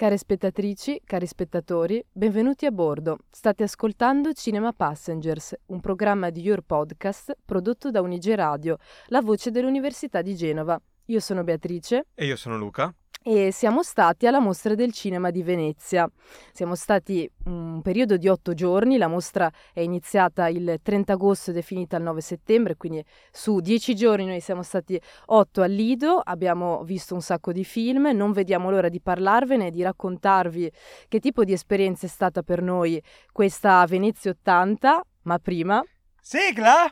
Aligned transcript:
Care 0.00 0.16
spettatrici, 0.16 1.02
cari 1.04 1.26
spettatori, 1.26 2.02
benvenuti 2.10 2.64
a 2.64 2.70
bordo. 2.70 3.18
State 3.30 3.64
ascoltando 3.64 4.32
Cinema 4.32 4.72
Passengers, 4.72 5.54
un 5.66 5.80
programma 5.80 6.30
di 6.30 6.40
Your 6.40 6.62
Podcast 6.62 7.36
prodotto 7.44 7.90
da 7.90 8.00
Unige 8.00 8.34
Radio, 8.34 8.78
la 9.08 9.20
voce 9.20 9.50
dell'Università 9.50 10.22
di 10.22 10.34
Genova. 10.34 10.80
Io 11.04 11.20
sono 11.20 11.44
Beatrice. 11.44 12.06
E 12.14 12.24
io 12.24 12.36
sono 12.36 12.56
Luca 12.56 12.94
e 13.22 13.52
siamo 13.52 13.82
stati 13.82 14.26
alla 14.26 14.40
mostra 14.40 14.74
del 14.74 14.92
cinema 14.92 15.30
di 15.30 15.42
Venezia. 15.42 16.10
Siamo 16.52 16.74
stati 16.74 17.30
un 17.44 17.82
periodo 17.82 18.16
di 18.16 18.28
otto 18.28 18.54
giorni, 18.54 18.96
la 18.96 19.08
mostra 19.08 19.50
è 19.74 19.80
iniziata 19.80 20.48
il 20.48 20.78
30 20.82 21.12
agosto 21.12 21.50
ed 21.50 21.58
è 21.58 21.62
finita 21.62 21.96
il 21.96 22.02
9 22.02 22.20
settembre, 22.22 22.76
quindi 22.76 23.04
su 23.30 23.60
dieci 23.60 23.94
giorni 23.94 24.24
noi 24.24 24.40
siamo 24.40 24.62
stati 24.62 24.98
otto 25.26 25.60
al 25.60 25.70
Lido, 25.70 26.20
abbiamo 26.22 26.82
visto 26.84 27.14
un 27.14 27.20
sacco 27.20 27.52
di 27.52 27.64
film, 27.64 28.08
non 28.14 28.32
vediamo 28.32 28.70
l'ora 28.70 28.88
di 28.88 29.00
parlarvene 29.00 29.66
e 29.66 29.70
di 29.70 29.82
raccontarvi 29.82 30.72
che 31.08 31.20
tipo 31.20 31.44
di 31.44 31.52
esperienza 31.52 32.06
è 32.06 32.08
stata 32.08 32.42
per 32.42 32.62
noi 32.62 33.02
questa 33.32 33.84
Venezia 33.86 34.30
80, 34.30 35.04
ma 35.22 35.38
prima... 35.38 35.82
Sigla! 36.22 36.90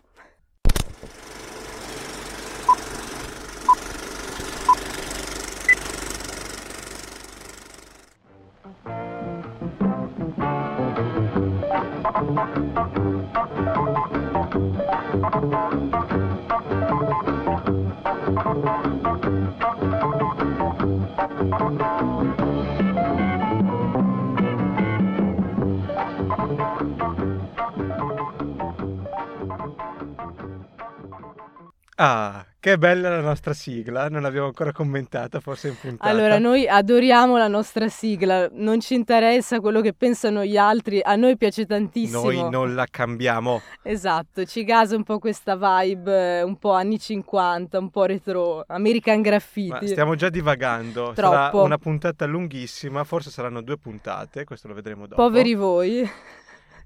Ah, 32.01 32.47
che 32.69 32.79
bella 32.79 33.09
la 33.09 33.21
nostra 33.23 33.55
sigla, 33.55 34.09
non 34.09 34.21
l'abbiamo 34.21 34.47
ancora 34.47 34.73
commentata, 34.73 35.41
forse 35.41 35.69
in 35.69 35.77
puntata. 35.81 36.11
Allora, 36.11 36.39
noi 36.39 36.69
adoriamo 36.69 37.39
la 37.39 37.49
nostra 37.49 37.89
sigla, 37.89 38.47
non 38.53 38.81
ci 38.81 38.95
interessa 38.95 39.61
quello 39.61 39.81
che 39.81 39.95
pensano 39.95 40.45
gli 40.45 40.59
altri, 40.59 41.01
a 41.03 41.17
noi 41.17 41.39
piace 41.39 41.65
tantissimo. 41.65 42.25
Noi 42.25 42.51
non 42.51 42.75
la 42.75 42.87
cambiamo. 42.91 43.63
Esatto, 43.83 44.45
ci 44.45 44.65
gasa 44.65 44.97
un 44.97 45.03
po' 45.03 45.19
questa 45.19 45.57
vibe, 45.57 46.43
un 46.43 46.57
po' 46.59 46.73
anni 46.73 46.99
50, 46.99 47.79
un 47.79 47.89
po' 47.89 48.05
retro, 48.05 48.65
American 48.67 49.23
Graffiti. 49.23 49.71
Ma 49.71 49.87
stiamo 49.87 50.15
già 50.15 50.29
divagando, 50.29 51.13
Troppo. 51.15 51.35
sarà 51.35 51.51
una 51.63 51.79
puntata 51.79 52.27
lunghissima, 52.27 53.03
forse 53.05 53.31
saranno 53.31 53.63
due 53.63 53.79
puntate, 53.79 54.45
questo 54.45 54.69
lo 54.69 54.75
vedremo 54.75 55.07
dopo. 55.07 55.23
Poveri 55.23 55.55
voi. 55.55 56.11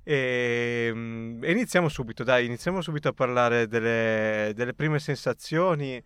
E, 0.05 0.91
mm, 0.92 1.45
iniziamo 1.45 1.89
subito, 1.89 2.25
dai, 2.25 2.47
iniziamo 2.47 2.81
subito 2.81 3.08
a 3.08 3.12
parlare 3.12 3.67
delle, 3.67 4.53
delle 4.55 4.75
prime 4.75 4.98
sensazioni 4.98 6.03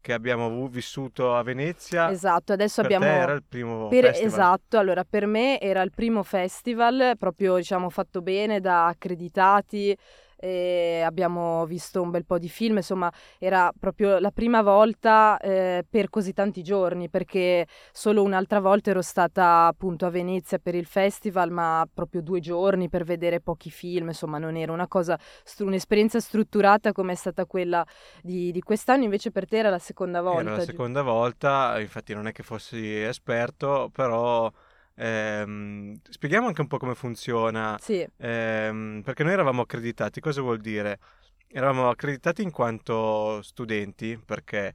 che 0.00 0.12
abbiamo 0.12 0.68
vissuto 0.68 1.34
a 1.34 1.42
Venezia. 1.42 2.10
Esatto, 2.10 2.52
adesso 2.52 2.82
per 2.82 2.92
abbiamo... 2.92 3.04
Te 3.06 3.20
era 3.20 3.32
il 3.32 3.42
primo 3.42 3.88
per... 3.88 4.04
festival. 4.04 4.30
Esatto, 4.30 4.78
allora 4.78 5.02
per 5.02 5.26
me 5.26 5.58
era 5.58 5.80
il 5.80 5.92
primo 5.92 6.22
festival, 6.22 7.14
proprio 7.18 7.56
diciamo 7.56 7.88
fatto 7.88 8.20
bene 8.20 8.60
da 8.60 8.86
accreditati, 8.86 9.96
e 10.44 11.00
abbiamo 11.00 11.64
visto 11.64 12.02
un 12.02 12.10
bel 12.10 12.26
po' 12.26 12.38
di 12.38 12.50
film, 12.50 12.76
insomma 12.76 13.10
era 13.38 13.72
proprio 13.78 14.18
la 14.18 14.30
prima 14.30 14.60
volta 14.60 15.38
eh, 15.38 15.86
per 15.88 16.10
così 16.10 16.34
tanti 16.34 16.62
giorni 16.62 17.08
perché 17.08 17.66
solo 17.92 18.22
un'altra 18.22 18.60
volta 18.60 18.90
ero 18.90 19.00
stata 19.00 19.64
appunto 19.64 20.04
a 20.04 20.10
Venezia 20.10 20.58
per 20.58 20.74
il 20.74 20.84
festival 20.84 21.50
ma 21.50 21.88
proprio 21.92 22.20
due 22.20 22.40
giorni 22.40 22.90
per 22.90 23.04
vedere 23.04 23.40
pochi 23.40 23.70
film, 23.70 24.08
insomma 24.08 24.36
non 24.36 24.56
era 24.56 24.70
una 24.70 24.86
cosa, 24.86 25.18
un'esperienza 25.60 26.20
strutturata 26.20 26.92
come 26.92 27.12
è 27.12 27.16
stata 27.16 27.46
quella 27.46 27.82
di, 28.20 28.52
di 28.52 28.60
quest'anno, 28.60 29.04
invece 29.04 29.30
per 29.30 29.48
te 29.48 29.56
era 29.56 29.70
la 29.70 29.78
seconda 29.78 30.20
volta. 30.20 30.42
Era 30.42 30.56
la 30.56 30.64
seconda 30.64 31.00
volta, 31.00 31.80
infatti 31.80 32.12
non 32.12 32.26
è 32.26 32.32
che 32.32 32.42
fossi 32.42 33.00
esperto, 33.00 33.88
però 33.94 34.52
Ehm, 34.96 35.96
spieghiamo 36.08 36.46
anche 36.46 36.60
un 36.60 36.66
po' 36.66 36.78
come 36.78 36.94
funziona. 36.94 37.76
Sì. 37.80 38.06
Ehm, 38.16 39.02
perché 39.04 39.22
noi 39.24 39.32
eravamo 39.32 39.62
accreditati, 39.62 40.20
cosa 40.20 40.40
vuol 40.40 40.60
dire? 40.60 40.98
Eravamo 41.48 41.88
accreditati 41.88 42.42
in 42.42 42.50
quanto 42.50 43.40
studenti, 43.42 44.20
perché 44.24 44.74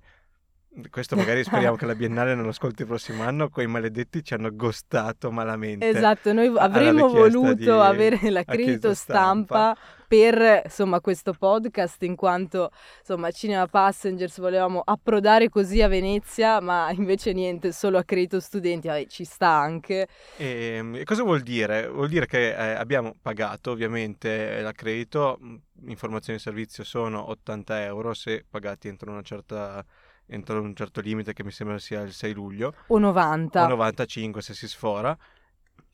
questo 0.90 1.16
magari 1.16 1.44
speriamo 1.44 1.76
che 1.76 1.86
la 1.86 1.96
Biennale 1.96 2.36
non 2.36 2.48
ascolti 2.48 2.84
il 2.84 2.88
prossimo 2.88 3.24
anno, 3.24 3.50
quei 3.50 3.68
maledetti 3.68 4.24
ci 4.24 4.34
hanno 4.34 4.54
gostato 4.54 5.32
malamente. 5.32 5.88
Esatto, 5.88 6.32
noi 6.32 6.54
avremmo 6.56 7.10
voluto 7.10 7.54
di, 7.54 7.70
avere 7.70 8.30
l'accredito 8.30 8.94
stampa, 8.94 9.74
stampa 9.74 9.78
per 10.08 10.62
insomma, 10.64 11.02
questo 11.02 11.34
podcast, 11.34 12.02
in 12.04 12.16
quanto 12.16 12.72
insomma, 13.00 13.32
Cinema 13.32 13.68
Passengers 13.68 14.40
volevamo 14.40 14.82
approdare 14.84 15.50
così 15.50 15.82
a 15.82 15.88
Venezia, 15.88 16.60
ma 16.62 16.92
invece 16.92 17.34
niente, 17.34 17.72
solo 17.72 17.98
accredito 17.98 18.40
studenti, 18.40 18.88
Vabbè, 18.88 19.06
ci 19.08 19.24
sta 19.24 19.50
anche. 19.50 20.08
E, 20.38 20.76
ehm, 20.78 20.96
e, 20.96 21.04
cosa 21.04 21.24
vuol 21.24 21.42
dire? 21.42 21.88
Vuol 21.88 22.10
dire 22.10 22.26
che 22.26 22.50
eh, 22.50 22.74
abbiamo 22.74 23.16
pagato 23.22 23.72
ovviamente 23.72 24.62
l'accredito, 24.62 25.40
informazioni 25.88 26.38
di 26.38 26.44
servizio 26.44 26.84
sono 26.84 27.30
80 27.30 27.84
euro 27.86 28.14
se 28.14 28.46
pagati 28.50 28.88
entro 28.88 29.12
una 29.12 29.22
certa 29.22 29.84
entro 30.30 30.62
un 30.62 30.76
certo 30.76 31.02
limite 31.02 31.34
che 31.34 31.44
mi 31.44 31.52
sembra 31.52 31.78
sia 31.80 32.02
il 32.02 32.14
6 32.14 32.34
luglio. 32.34 32.74
O 32.88 32.98
90. 32.98 33.64
O 33.64 33.68
95 33.68 34.42
se 34.42 34.54
si 34.54 34.68
sfora. 34.68 35.18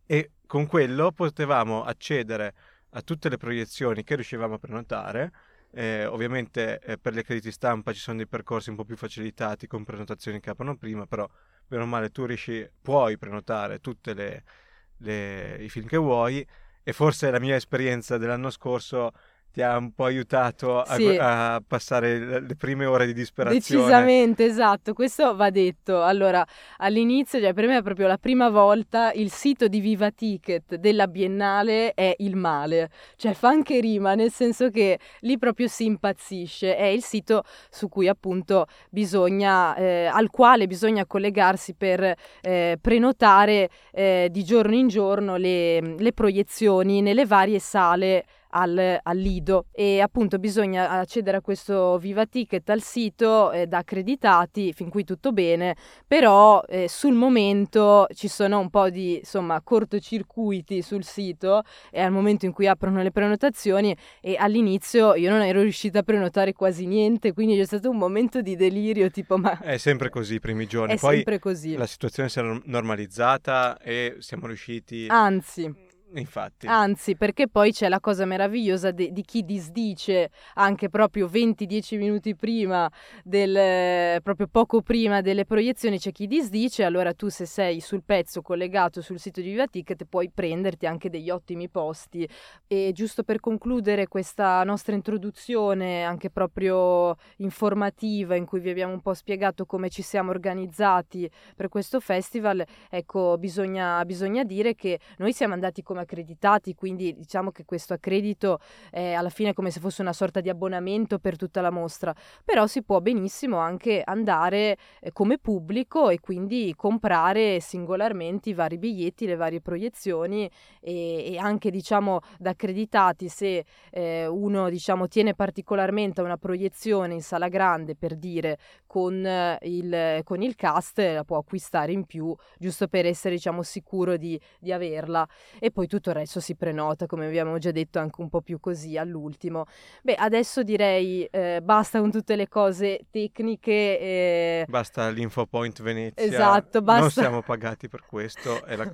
E 0.06 0.32
con 0.46 0.68
quello 0.68 1.12
potevamo 1.12 1.84
accedere 1.84 2.54
a 2.92 3.02
tutte 3.02 3.30
le 3.30 3.38
proiezioni 3.38 4.04
che 4.04 4.16
riuscivamo 4.16 4.56
a 4.56 4.60
prenotare. 4.60 5.32
Eh, 5.72 6.06
ovviamente 6.06 6.80
eh, 6.80 6.98
per 6.98 7.14
gli 7.14 7.18
accrediti 7.20 7.52
stampa 7.52 7.92
ci 7.92 8.00
sono 8.00 8.18
dei 8.18 8.28
percorsi 8.28 8.70
un 8.70 8.78
po' 8.78 8.86
più 8.86 8.96
facilitati 8.96 9.68
con 9.68 9.84
prenotazioni 9.84 10.40
che 10.40 10.52
aprono 10.52 10.78
prima, 10.78 11.06
però 11.06 11.28
bene 11.68 11.84
o 11.84 11.86
male 11.86 12.12
tu 12.12 12.26
riesci, 12.26 12.70
puoi 12.82 13.18
prenotare 13.18 13.80
tutti 13.80 14.12
i 14.12 15.70
film 15.70 15.88
che 15.88 15.98
vuoi 15.98 16.48
e 16.82 16.94
forse 16.94 17.30
la 17.32 17.40
mia 17.40 17.56
esperienza 17.56 18.18
dell'anno 18.18 18.50
scorso 18.50 19.12
ti 19.56 19.62
ha 19.62 19.78
un 19.78 19.94
po' 19.94 20.04
aiutato 20.04 20.82
a, 20.82 20.96
sì. 20.96 21.16
a, 21.18 21.64
passare 21.66 22.42
le 22.42 22.56
prime 22.58 22.86
ore 22.86 23.06
di 23.06 23.14
disperazione. 23.14 23.86
Decisamente, 23.86 24.44
esatto, 24.44 24.92
questo 24.92 25.34
va 25.34 25.50
detto. 25.50 26.04
Allora, 26.04 26.46
all'inizio, 26.80 27.40
cioè 27.40 27.54
per 27.54 27.66
me 27.66 27.78
è 27.78 27.82
proprio 27.82 28.08
la 28.08 28.18
prima 28.18 28.50
volta, 28.50 29.14
il 29.14 29.32
sito 29.32 29.70
di 29.70 29.80
Viva 29.80 30.12
Ticket 30.12 30.76
della 30.76 31.08
Biennale 31.08 31.94
è 31.94 32.14
il 32.18 32.36
male, 32.36 32.90
cioè 33.16 33.34
fa 33.34 33.48
anche 33.48 33.80
rima, 33.80 34.14
nel 34.14 34.30
senso 34.30 34.70
che 34.70 35.00
lì 35.22 35.38
proprio 35.38 35.70
si 35.70 35.86
impazzisce, 35.86 36.76
è 36.76 36.88
il 36.88 37.02
sito 37.02 37.44
su 37.70 37.88
cui 37.88 38.10
appunto 38.10 38.66
bisogna, 38.90 39.74
eh, 39.78 40.08
al 40.08 40.32
quale 40.32 40.68
bisogna 40.68 41.06
collegarsi 41.06 41.76
per 41.76 42.14
eh, 42.42 42.78
prenotare 42.82 43.70
eh, 43.94 44.28
di 44.30 44.44
giorno 44.44 44.76
in 44.76 44.90
giorno 44.90 45.38
le, 45.38 45.96
le 45.98 46.12
proiezioni 46.12 47.02
nelle 47.02 47.26
varie 47.26 47.60
sale 47.60 48.26
al, 48.56 49.00
al, 49.02 49.18
Lido. 49.18 49.68
E 49.72 50.02
appunto 50.02 50.40
bisogna 50.40 50.90
accedere 50.90 51.38
a 51.38 51.42
questo 51.42 51.98
Viva 51.98 52.26
Ticket 52.26 52.70
al 52.70 52.82
sito 52.82 53.52
eh, 53.52 53.68
da 53.68 53.80
accreditati, 53.80 54.74
fin 54.74 54.90
qui 54.90 55.04
tutto 55.04 55.32
bene, 55.32 55.76
però 56.08 56.62
eh, 56.68 56.88
sul 56.88 57.14
momento 57.14 58.08
ci 58.14 58.28
sono 58.28 58.60
un 58.60 58.70
po' 58.70 58.90
di 58.90 59.18
insomma 59.18 59.62
cortocircuiti 59.62 60.82
sul 60.82 61.04
sito 61.04 61.64
e 61.92 62.02
al 62.02 62.12
momento 62.12 62.46
in 62.46 62.54
cui 62.54 62.68
aprono 62.68 63.02
le 63.02 63.12
prenotazioni 63.12 63.96
e 64.22 64.36
all'inizio 64.38 65.16
io 65.16 65.30
non 65.30 65.42
ero 65.42 65.62
riuscita 65.62 66.00
a 66.00 66.04
prenotare 66.04 66.54
quasi 66.54 66.86
niente, 66.86 67.34
quindi 67.34 67.56
c'è 67.56 67.66
stato 67.66 67.90
un 67.90 67.98
momento 67.98 68.42
di 68.42 68.56
delirio 68.56 69.10
tipo 69.10 69.38
ma... 69.38 69.60
È 69.60 69.78
sempre 69.78 70.10
così 70.10 70.36
i 70.36 70.40
primi 70.40 70.66
giorni, 70.66 70.94
è 70.94 70.98
poi 70.98 71.16
sempre 71.16 71.40
così. 71.40 71.76
la 71.76 71.88
situazione 71.88 72.30
si 72.30 72.40
è 72.40 72.60
normalizzata 72.64 73.78
e 73.80 74.18
siamo 74.20 74.48
riusciti... 74.48 75.08
Anzi 75.10 75.85
Infatti. 76.20 76.68
Anzi, 76.68 77.16
perché 77.16 77.48
poi 77.48 77.72
c'è 77.72 77.90
la 77.90 78.00
cosa 78.00 78.26
meravigliosa 78.26 78.92
de- 78.92 79.12
di 79.12 79.22
chi 79.24 79.44
disdice 79.44 80.30
anche 80.56 80.90
proprio 80.90 81.28
20-10 81.28 81.98
minuti 81.98 82.36
prima, 82.36 82.90
del, 83.24 84.22
proprio 84.22 84.48
poco 84.48 84.82
prima 84.82 85.22
delle 85.22 85.46
proiezioni, 85.46 86.00
c'è 86.00 86.12
chi 86.12 86.28
disdice, 86.28 86.84
allora 86.84 87.14
tu 87.14 87.30
se 87.30 87.46
sei 87.46 87.80
sul 87.80 88.04
pezzo 88.04 88.42
collegato 88.42 89.02
sul 89.02 89.20
sito 89.20 89.42
di 89.42 89.50
Viva 89.50 89.68
Ticket 89.68 90.06
puoi 90.06 90.32
prenderti 90.34 90.86
anche 90.86 91.10
degli 91.10 91.30
ottimi 91.30 91.70
posti. 91.70 92.28
E 92.68 92.92
giusto 92.94 93.24
per 93.24 93.40
concludere 93.40 94.08
questa 94.08 94.64
nostra 94.64 94.96
introduzione, 94.96 96.04
anche 96.04 96.30
proprio 96.30 97.16
informativa, 97.38 98.36
in 98.36 98.46
cui 98.46 98.60
vi 98.60 98.70
abbiamo 98.70 98.94
un 98.94 99.02
po' 99.02 99.14
spiegato 99.14 99.66
come 99.66 99.90
ci 99.90 100.02
siamo 100.02 100.32
organizzati 100.32 101.30
per 101.56 101.70
questo 101.70 102.00
festival, 102.00 102.64
ecco, 102.90 103.38
bisogna, 103.38 104.04
bisogna 104.06 104.44
dire 104.44 104.76
che 104.76 105.00
noi 105.18 105.34
siamo 105.34 105.54
andati 105.54 105.82
come 105.82 106.05
accreditati, 106.06 106.74
quindi 106.74 107.14
diciamo 107.14 107.52
che 107.52 107.66
questo 107.66 107.94
accredito 107.94 108.60
è 108.90 109.14
alla 109.14 109.30
fine 109.30 109.54
come 109.54 109.72
se 109.72 109.80
fosse 109.80 110.02
una 110.02 110.14
sorta 110.14 110.40
di 110.40 110.50
abbonamento 110.50 111.20
per 111.20 111.36
tutta 111.36 111.62
la 111.62 111.70
mostra, 111.70 112.16
però 112.44 112.66
si 112.68 112.84
può 112.84 113.02
benissimo 113.02 113.58
anche 113.58 114.02
andare 114.04 114.78
eh, 115.00 115.12
come 115.12 115.38
pubblico 115.38 116.10
e 116.10 116.20
quindi 116.20 116.74
comprare 116.76 117.60
singolarmente 117.60 118.50
i 118.50 118.54
vari 118.54 118.78
biglietti, 118.78 119.26
le 119.26 119.36
varie 119.36 119.62
proiezioni 119.62 120.50
e, 120.80 121.34
e 121.34 121.38
anche 121.38 121.70
diciamo 121.70 122.22
da 122.40 122.52
accreditati 122.52 123.28
se 123.28 123.66
eh, 123.92 124.26
uno 124.28 124.70
diciamo 124.70 125.08
tiene 125.08 125.34
particolarmente 125.36 126.22
a 126.22 126.24
una 126.24 126.38
proiezione 126.38 127.14
in 127.14 127.22
sala 127.22 127.50
grande 127.50 127.96
per 127.96 128.16
dire 128.16 128.58
con 128.86 129.28
il, 129.62 130.22
con 130.24 130.42
il 130.42 130.56
cast 130.56 131.00
la 131.00 131.24
può 131.24 131.38
acquistare 131.38 131.92
in 131.92 132.06
più 132.06 132.34
giusto 132.58 132.88
per 132.88 133.06
essere 133.06 133.36
diciamo 133.36 133.64
sicuro 133.64 134.18
di, 134.18 134.40
di 134.60 134.72
averla. 134.72 135.28
E 135.60 135.72
poi 135.72 135.88
tutto 135.96 136.10
il 136.10 136.16
resto 136.16 136.40
si 136.40 136.56
prenota 136.56 137.06
come 137.06 137.26
abbiamo 137.26 137.58
già 137.58 137.72
detto 137.72 138.00
anche 138.00 138.22
un 138.22 138.30
po' 138.30 138.42
più 138.42 138.60
così 138.60 138.98
all'ultimo. 138.98 139.66
Beh 140.04 140.16
adesso 140.16 140.64
direi 140.64 141.26
eh, 141.26 141.62
basta 141.64 142.00
con 142.00 142.12
tutte 142.12 142.36
le 142.36 142.48
cose 142.48 143.06
tecniche 143.10 143.72
eh... 143.72 144.66
basta 144.68 145.10
l'info 145.10 145.46
point 145.46 145.82
Venezia. 145.82 146.24
Esatto 146.24 146.82
basta. 146.82 147.02
non 147.02 147.12
siamo 147.12 147.42
pagati 147.42 147.88
per 147.88 148.06
questo 148.06 148.62
la... 148.76 148.92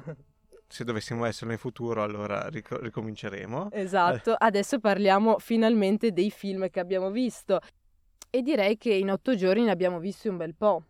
se 0.67 0.83
dovessimo 0.83 1.25
esserlo 1.25 1.53
in 1.53 1.59
futuro 1.59 2.03
allora 2.03 2.47
ric- 2.49 2.79
ricominceremo. 2.79 3.69
Esatto 3.71 4.35
adesso 4.37 4.79
parliamo 4.79 5.39
finalmente 5.39 6.11
dei 6.11 6.29
film 6.29 6.69
che 6.69 6.79
abbiamo 6.79 7.09
visto. 7.09 7.59
E 8.33 8.41
direi 8.41 8.77
che 8.77 8.93
in 8.93 9.11
otto 9.11 9.35
giorni 9.35 9.63
ne 9.63 9.71
abbiamo 9.71 9.99
visti 9.99 10.29
un 10.29 10.37
bel 10.37 10.55
po'. 10.55 10.83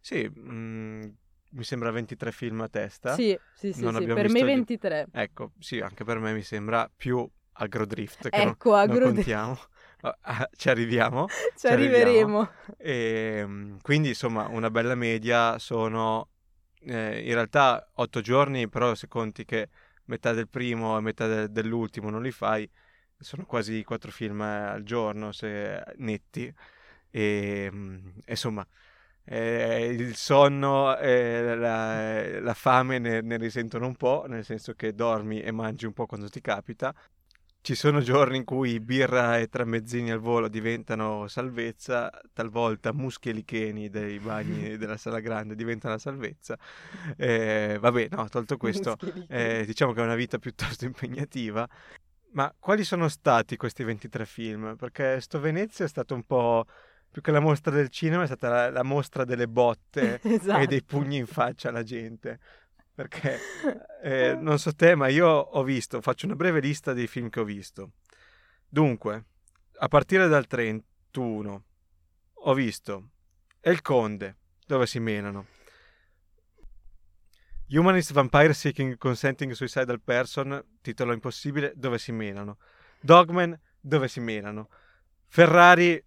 Sì, 0.00 0.30
mm, 0.38 1.02
mi 1.50 1.64
sembra 1.64 1.90
23 1.90 2.32
film 2.32 2.60
a 2.60 2.68
testa. 2.68 3.14
Sì, 3.14 3.38
sì, 3.52 3.72
sì, 3.72 3.88
sì 3.88 4.06
per 4.06 4.28
me 4.28 4.44
23. 4.44 5.06
Di... 5.10 5.18
Ecco, 5.18 5.52
sì, 5.58 5.80
anche 5.80 6.04
per 6.04 6.18
me 6.18 6.32
mi 6.32 6.42
sembra 6.42 6.90
più 6.94 7.28
Agrodrift 7.52 8.28
che 8.30 8.42
ecco, 8.42 8.70
non, 8.70 8.78
agrodrift. 8.80 9.04
non 9.04 9.14
contiamo. 9.14 9.58
Ah, 10.22 10.48
ci 10.56 10.70
arriviamo. 10.70 11.26
ci, 11.54 11.58
ci 11.58 11.66
arriveremo. 11.66 12.50
E, 12.78 13.40
ehm, 13.40 13.80
quindi, 13.82 14.08
insomma, 14.08 14.48
una 14.48 14.70
bella 14.70 14.94
media 14.94 15.58
sono 15.58 16.30
eh, 16.86 17.20
in 17.20 17.34
realtà 17.34 17.90
otto 17.96 18.22
giorni, 18.22 18.66
però 18.66 18.94
se 18.94 19.08
conti 19.08 19.44
che 19.44 19.68
metà 20.06 20.32
del 20.32 20.48
primo 20.48 20.96
e 20.96 21.02
metà 21.02 21.26
de- 21.26 21.50
dell'ultimo 21.50 22.08
non 22.08 22.22
li 22.22 22.30
fai, 22.30 22.66
sono 23.18 23.44
quasi 23.44 23.84
quattro 23.84 24.10
film 24.10 24.40
al 24.40 24.82
giorno, 24.84 25.32
se 25.32 25.82
netti, 25.96 26.50
e 27.10 27.68
ehm, 27.70 28.14
insomma 28.26 28.66
eh, 29.24 29.86
il 29.86 30.16
sonno 30.16 30.96
e 30.96 31.54
la, 31.54 32.40
la 32.40 32.54
fame 32.54 32.98
ne, 32.98 33.20
ne, 33.20 33.36
risentono 33.36 33.86
un 33.86 33.94
po', 33.94 34.24
nel 34.28 34.44
senso 34.44 34.74
che 34.74 34.94
dormi 34.94 35.40
e 35.40 35.52
mangi 35.52 35.86
un 35.86 35.92
po' 35.92 36.06
quando 36.06 36.28
ti 36.28 36.40
capita. 36.40 36.94
Ci 37.62 37.74
sono 37.74 38.00
giorni 38.00 38.38
in 38.38 38.44
cui 38.44 38.80
birra 38.80 39.38
e 39.38 39.48
tramezzini 39.48 40.10
al 40.10 40.18
volo 40.18 40.48
diventano 40.48 41.28
salvezza, 41.28 42.10
talvolta 42.32 42.92
muschi 42.94 43.28
e 43.28 43.32
licheni 43.32 43.90
dei 43.90 44.18
bagni 44.18 44.76
della 44.78 44.96
sala 44.96 45.20
grande 45.20 45.54
diventano 45.54 45.98
salvezza. 45.98 46.58
Eh, 47.16 47.76
vabbè, 47.78 48.08
no, 48.12 48.28
tolto 48.28 48.56
questo, 48.56 48.96
eh, 49.28 49.64
diciamo 49.66 49.92
che 49.92 50.00
è 50.00 50.04
una 50.04 50.14
vita 50.14 50.38
piuttosto 50.38 50.84
impegnativa 50.86 51.68
ma 52.32 52.54
quali 52.58 52.84
sono 52.84 53.08
stati 53.08 53.56
questi 53.56 53.82
23 53.82 54.24
film? 54.24 54.76
Perché 54.76 55.20
sto 55.20 55.40
Venezia 55.40 55.84
è 55.84 55.88
stato 55.88 56.14
un 56.14 56.22
po' 56.22 56.64
più 57.10 57.22
che 57.22 57.30
la 57.30 57.40
mostra 57.40 57.74
del 57.74 57.88
cinema, 57.88 58.22
è 58.22 58.26
stata 58.26 58.48
la, 58.48 58.70
la 58.70 58.82
mostra 58.82 59.24
delle 59.24 59.48
botte 59.48 60.20
esatto. 60.22 60.60
e 60.62 60.66
dei 60.66 60.82
pugni 60.82 61.16
in 61.16 61.26
faccia 61.26 61.68
alla 61.68 61.82
gente. 61.82 62.38
Perché 62.94 63.38
eh, 64.02 64.34
non 64.34 64.58
so 64.58 64.74
te, 64.74 64.94
ma 64.94 65.08
io 65.08 65.28
ho 65.28 65.62
visto, 65.62 66.00
faccio 66.00 66.26
una 66.26 66.36
breve 66.36 66.60
lista 66.60 66.92
dei 66.92 67.06
film 67.06 67.28
che 67.28 67.40
ho 67.40 67.44
visto. 67.44 67.92
Dunque, 68.68 69.24
a 69.78 69.88
partire 69.88 70.28
dal 70.28 70.46
31 70.46 71.64
ho 72.32 72.54
visto 72.54 73.10
El 73.60 73.82
Conde, 73.82 74.36
dove 74.66 74.86
si 74.86 75.00
menano. 75.00 75.46
Humanist 77.72 78.12
Vampire 78.12 78.52
Seeking 78.52 78.96
Consenting 78.96 79.52
Suicidal 79.52 80.00
Person, 80.00 80.62
titolo 80.80 81.12
impossibile, 81.12 81.72
dove 81.76 81.98
si 81.98 82.12
menano. 82.12 82.58
Dogman, 83.00 83.58
dove 83.80 84.08
si 84.08 84.20
menano. 84.20 84.68
Ferrari, 85.28 86.02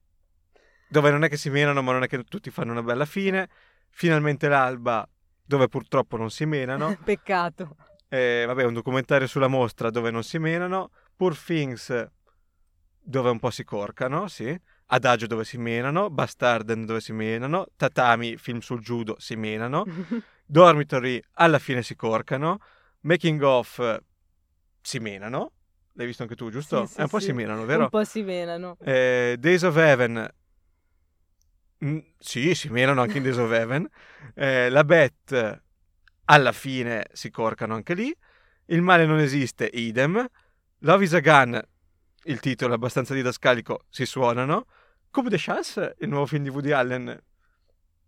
dove 0.94 1.10
non 1.10 1.24
è 1.24 1.30
che 1.30 1.38
si 1.38 1.50
menano, 1.50 1.82
ma 1.82 1.92
non 1.92 2.04
è 2.04 2.08
che 2.08 2.24
tutti 2.24 2.52
fanno 2.52 2.72
una 2.72 2.84
bella 2.84 3.06
fine. 3.06 3.50
Finalmente 3.90 4.48
l'alba, 4.48 5.08
dove 5.44 5.68
purtroppo 5.68 6.18
non 6.18 6.30
si 6.30 6.46
menano. 6.46 6.96
Peccato. 7.04 7.76
Eh, 8.08 8.44
vabbè, 8.46 8.64
un 8.64 8.74
documentario 8.74 9.26
sulla 9.26 9.48
mostra 9.48 9.90
dove 9.90 10.12
non 10.12 10.24
si 10.24 10.38
menano. 10.38 10.92
Poor 11.16 11.36
Things, 11.36 12.08
dove 13.00 13.30
un 13.32 13.40
po' 13.40 13.50
si 13.50 13.64
corcano, 13.64 14.28
sì. 14.28 14.56
Adagio 14.88 15.26
dove 15.26 15.46
si 15.46 15.58
menano. 15.58 16.12
Bastarden 16.12 16.86
dove 16.86 17.02
si 17.02 17.12
menano. 17.12 17.66
Tatami, 17.76 18.38
film 18.38 18.60
sul 18.60 18.80
judo, 18.82 19.16
si 19.18 19.36
menano. 19.36 19.84
Dormitory 20.46 21.20
alla 21.34 21.58
fine 21.58 21.82
si 21.82 21.96
corcano, 21.96 22.60
Making 23.02 23.42
of 23.42 24.02
si 24.82 25.00
menano, 25.00 25.54
l'hai 25.94 26.06
visto 26.06 26.24
anche 26.24 26.36
tu, 26.36 26.50
giusto? 26.50 26.86
Sì, 26.86 26.94
sì, 26.94 27.00
eh, 27.00 27.04
un 27.04 27.10
po' 27.10 27.20
sì. 27.20 27.26
si 27.26 27.34
menano, 27.34 27.66
vero? 27.66 27.84
Un 27.84 27.90
po' 27.90 28.04
si 28.04 28.22
menano. 28.22 28.78
Eh, 28.84 29.38
Days 29.40 29.64
of 29.64 29.76
Heaven, 29.78 30.30
mm, 31.84 31.98
sì, 32.20 32.56
si 32.56 32.70
menano 32.70 33.02
anche 33.02 33.18
in 33.18 33.24
Days 33.24 33.38
of 33.38 33.52
Heaven. 33.52 33.88
Eh, 34.36 34.70
la 34.70 34.84
Bet, 34.84 35.62
alla 36.26 36.52
fine 36.52 37.08
si 37.14 37.30
corcano 37.30 37.76
anche 37.76 37.94
lì. 37.94 38.16
Il 38.66 38.82
male 38.82 39.06
non 39.06 39.20
esiste, 39.20 39.70
idem. 39.72 40.26
Love 40.80 41.04
is 41.04 41.14
a 41.14 41.20
Gun, 41.20 41.62
il 42.24 42.40
titolo 42.40 42.74
è 42.74 42.76
abbastanza 42.76 43.14
didascalico, 43.14 43.86
si 43.90 44.06
suonano. 44.06 44.66
Coupe 45.10 45.30
de 45.30 45.38
Chance, 45.38 45.96
il 46.00 46.10
nuovo 46.10 46.26
film 46.26 46.44
di 46.44 46.50
Woody 46.50 46.72
Allen, 46.72 47.22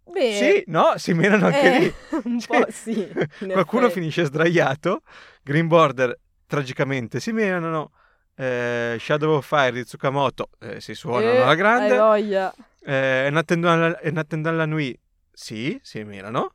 Beh, 0.08 0.34
sì, 0.34 0.64
no, 0.68 0.94
si 0.98 1.14
menano 1.14 1.48
anche 1.48 1.76
eh, 1.76 1.80
lì. 1.80 1.94
Un 2.26 2.40
po' 2.46 2.66
sì. 2.70 3.12
Qualcuno 3.40 3.86
effetti. 3.86 4.00
finisce 4.00 4.26
sdraiato. 4.26 5.02
Green 5.42 5.68
Border, 5.68 6.18
tragicamente, 6.46 7.20
si 7.20 7.32
menano. 7.32 7.92
Eh, 8.38 8.98
Shadow 9.00 9.38
of 9.38 9.46
Fire 9.46 9.72
di 9.72 9.86
Tsukamoto 9.86 10.50
eh, 10.60 10.82
si 10.82 10.94
suonano 10.94 11.32
eh, 11.32 11.42
alla 11.42 11.56
grande. 11.56 11.98
Voglia. 11.98 12.54
Eh, 12.84 13.28
in 13.28 13.38
Attendant 13.38 14.56
la 14.56 14.66
Nuit, 14.66 15.00
sì, 15.32 15.80
si 15.82 16.04
menano. 16.04 16.54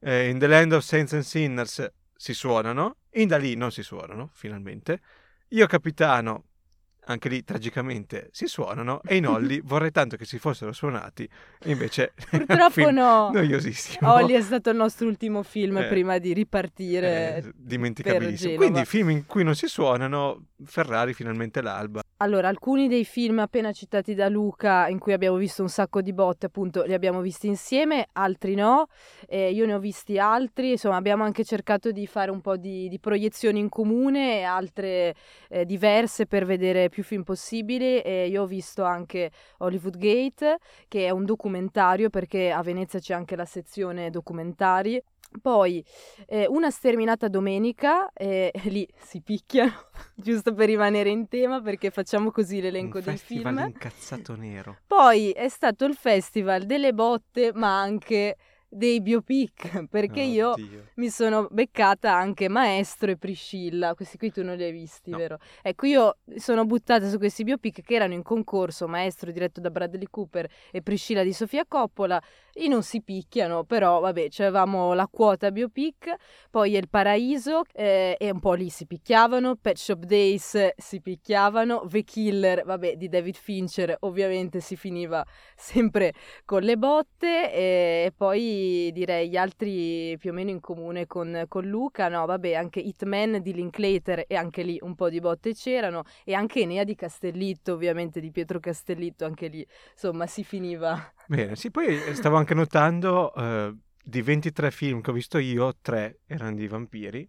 Eh, 0.00 0.28
in 0.28 0.38
The 0.38 0.46
Land 0.46 0.72
of 0.72 0.84
Saints 0.84 1.14
and 1.14 1.22
Sinners 1.22 1.90
si 2.14 2.34
suonano. 2.34 2.96
In 3.12 3.28
Da 3.28 3.38
lì 3.38 3.54
non 3.54 3.70
si 3.70 3.82
suonano, 3.82 4.30
finalmente. 4.34 5.00
Io 5.48 5.66
Capitano, 5.66 6.44
anche 7.06 7.28
lì 7.28 7.44
tragicamente 7.44 8.28
si 8.32 8.46
suonano 8.46 9.00
e 9.04 9.16
in 9.16 9.26
Olli 9.26 9.60
vorrei 9.64 9.90
tanto 9.90 10.16
che 10.16 10.24
si 10.24 10.38
fossero 10.38 10.72
suonati 10.72 11.28
invece 11.64 12.12
purtroppo 12.30 12.90
no. 12.90 13.30
noiosissimo. 13.32 14.12
Olli 14.12 14.34
è 14.34 14.40
stato 14.40 14.70
il 14.70 14.76
nostro 14.76 15.06
ultimo 15.06 15.42
film 15.42 15.78
eh, 15.78 15.86
prima 15.86 16.18
di 16.18 16.32
ripartire 16.32 17.36
eh, 17.36 17.52
dimenticabilissimo. 17.54 18.56
Quindi 18.56 18.84
film 18.84 19.10
in 19.10 19.26
cui 19.26 19.44
non 19.44 19.54
si 19.54 19.66
suonano 19.66 20.46
Ferrari 20.64 21.14
finalmente 21.14 21.60
l'alba. 21.60 22.02
Allora, 22.18 22.48
alcuni 22.48 22.88
dei 22.88 23.04
film 23.04 23.40
appena 23.40 23.72
citati 23.72 24.14
da 24.14 24.28
Luca, 24.28 24.88
in 24.88 24.98
cui 24.98 25.12
abbiamo 25.12 25.36
visto 25.36 25.62
un 25.62 25.68
sacco 25.68 26.00
di 26.00 26.12
botte, 26.12 26.46
appunto, 26.46 26.84
li 26.84 26.94
abbiamo 26.94 27.20
visti 27.20 27.48
insieme, 27.48 28.08
altri 28.12 28.54
no. 28.54 28.86
Eh, 29.26 29.50
io 29.50 29.66
ne 29.66 29.74
ho 29.74 29.78
visti 29.78 30.18
altri, 30.18 30.72
insomma, 30.72 30.96
abbiamo 30.96 31.24
anche 31.24 31.44
cercato 31.44 31.90
di 31.90 32.06
fare 32.06 32.30
un 32.30 32.40
po' 32.40 32.56
di, 32.56 32.88
di 32.88 32.98
proiezioni 32.98 33.58
in 33.58 33.68
comune 33.68 34.44
altre 34.44 35.14
eh, 35.48 35.64
diverse 35.66 36.26
per 36.26 36.46
vedere 36.46 36.88
più 36.94 37.02
film 37.02 37.24
possibili. 37.24 38.00
E 38.00 38.28
io 38.28 38.42
ho 38.42 38.46
visto 38.46 38.84
anche 38.84 39.32
Hollywood 39.58 39.96
Gate, 39.98 40.58
che 40.86 41.06
è 41.06 41.10
un 41.10 41.24
documentario, 41.24 42.08
perché 42.08 42.52
a 42.52 42.62
Venezia 42.62 43.00
c'è 43.00 43.14
anche 43.14 43.34
la 43.34 43.44
sezione 43.44 44.10
documentari. 44.10 45.02
Poi 45.42 45.84
eh, 46.28 46.46
una 46.46 46.70
sterminata 46.70 47.26
domenica, 47.26 48.12
eh, 48.12 48.52
lì 48.70 48.86
si 49.02 49.20
picchiano, 49.20 49.72
giusto 50.14 50.54
per 50.54 50.68
rimanere 50.68 51.10
in 51.10 51.26
tema, 51.26 51.60
perché 51.60 51.90
facciamo 51.90 52.30
così 52.30 52.60
l'elenco 52.60 52.98
Un 52.98 53.04
dei 53.04 53.16
film. 53.16 53.42
festival 53.42 53.68
incazzato 53.68 54.36
nero. 54.36 54.78
Poi 54.86 55.32
è 55.32 55.48
stato 55.48 55.86
il 55.86 55.94
festival 55.94 56.62
delle 56.66 56.92
botte, 56.92 57.50
ma 57.52 57.80
anche 57.80 58.36
dei 58.74 59.00
biopic, 59.00 59.86
perché 59.88 60.22
Oh, 60.22 60.24
io 60.26 60.54
Dio. 60.56 60.84
mi 60.96 61.08
sono 61.08 61.46
beccata 61.50 62.12
anche 62.12 62.48
Maestro 62.48 63.10
e 63.10 63.16
Priscilla, 63.16 63.94
questi 63.94 64.16
qui 64.18 64.30
tu 64.30 64.42
non 64.42 64.56
li 64.56 64.64
hai 64.64 64.72
visti, 64.72 65.10
No. 65.10 65.18
vero? 65.18 65.38
Ecco, 65.62 65.86
io 65.86 66.16
sono 66.36 66.64
buttata 66.64 67.08
su 67.08 67.18
questi 67.18 67.44
biopic 67.44 67.82
che 67.82 67.94
erano 67.94 68.12
in 68.14 68.22
concorso, 68.22 68.86
Maestro 68.88 69.30
diretto 69.30 69.60
da 69.60 69.70
Bradley 69.70 70.06
Cooper 70.10 70.48
e 70.70 70.82
Priscilla 70.82 71.22
di 71.22 71.32
Sofia 71.32 71.64
Coppola, 71.66 72.20
e 72.52 72.68
non 72.68 72.82
si 72.82 73.00
picchiano, 73.02 73.64
però 73.64 73.98
vabbè, 74.00 74.28
avevamo 74.38 74.92
la 74.94 75.08
quota 75.10 75.50
biopic, 75.50 76.14
poi 76.50 76.76
El 76.76 76.88
Paraiso, 76.88 77.62
eh, 77.72 78.16
e 78.18 78.30
un 78.30 78.38
po' 78.40 78.52
lì 78.54 78.68
si 78.70 78.86
picchiavano, 78.86 79.56
Pet 79.56 79.76
Shop 79.76 79.98
Days 80.04 80.68
si 80.76 81.00
picchiavano, 81.00 81.84
The 81.88 82.02
Killer, 82.04 82.64
vabbè, 82.64 82.96
di 82.96 83.08
David 83.08 83.34
Fincher, 83.36 83.96
ovviamente 84.00 84.60
si 84.60 84.76
finiva 84.76 85.24
sempre 85.56 86.12
con 86.44 86.62
le 86.62 86.76
botte, 86.76 87.52
e 87.52 88.12
poi 88.16 88.62
poi 88.64 88.92
direi 88.92 89.28
gli 89.28 89.36
altri 89.36 90.16
più 90.18 90.30
o 90.30 90.32
meno 90.32 90.50
in 90.50 90.60
comune 90.60 91.06
con, 91.06 91.44
con 91.48 91.64
Luca, 91.64 92.08
no 92.08 92.24
vabbè 92.24 92.54
anche 92.54 92.80
Hitman 92.80 93.40
di 93.42 93.52
Linklater 93.52 94.24
e 94.26 94.34
anche 94.34 94.62
lì 94.62 94.78
un 94.80 94.94
po' 94.94 95.10
di 95.10 95.20
botte 95.20 95.52
c'erano 95.52 96.04
e 96.24 96.34
anche 96.34 96.60
Enea 96.60 96.84
di 96.84 96.94
Castellitto 96.94 97.74
ovviamente 97.74 98.20
di 98.20 98.30
Pietro 98.30 98.60
Castellitto, 98.60 99.24
anche 99.24 99.48
lì 99.48 99.66
insomma 99.92 100.26
si 100.26 100.42
finiva. 100.44 101.12
Bene, 101.26 101.56
sì 101.56 101.70
poi 101.70 102.02
eh, 102.02 102.14
stavo 102.14 102.36
anche 102.36 102.54
notando 102.54 103.34
eh, 103.34 103.74
di 104.02 104.22
23 104.22 104.70
film 104.70 105.00
che 105.00 105.10
ho 105.10 105.14
visto 105.14 105.38
io, 105.38 105.76
3 105.80 106.20
erano 106.26 106.54
di 106.54 106.66
vampiri. 106.66 107.28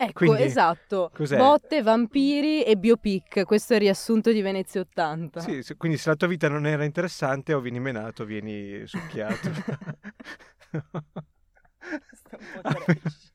Ecco, 0.00 0.26
Quindi, 0.26 0.44
esatto. 0.44 1.10
cos'è? 1.12 1.36
Botte, 1.36 1.82
vampiri 1.82 2.62
e 2.62 2.76
biopic. 2.76 3.44
Questo 3.44 3.72
è 3.72 3.76
il 3.76 3.82
riassunto 3.82 4.30
di 4.30 4.40
Venezia 4.42 4.80
80. 4.80 5.40
Sì, 5.40 5.74
quindi 5.76 5.98
se 5.98 6.10
la 6.10 6.14
tua 6.14 6.28
vita 6.28 6.48
non 6.48 6.66
era 6.66 6.84
interessante 6.84 7.52
o 7.52 7.58
vieni 7.58 7.80
menato, 7.80 8.24
vieni 8.24 8.86
succhiato. 8.86 9.50
È 12.30 12.36
un 12.36 12.48
po' 12.50 12.64
trash. 12.66 13.32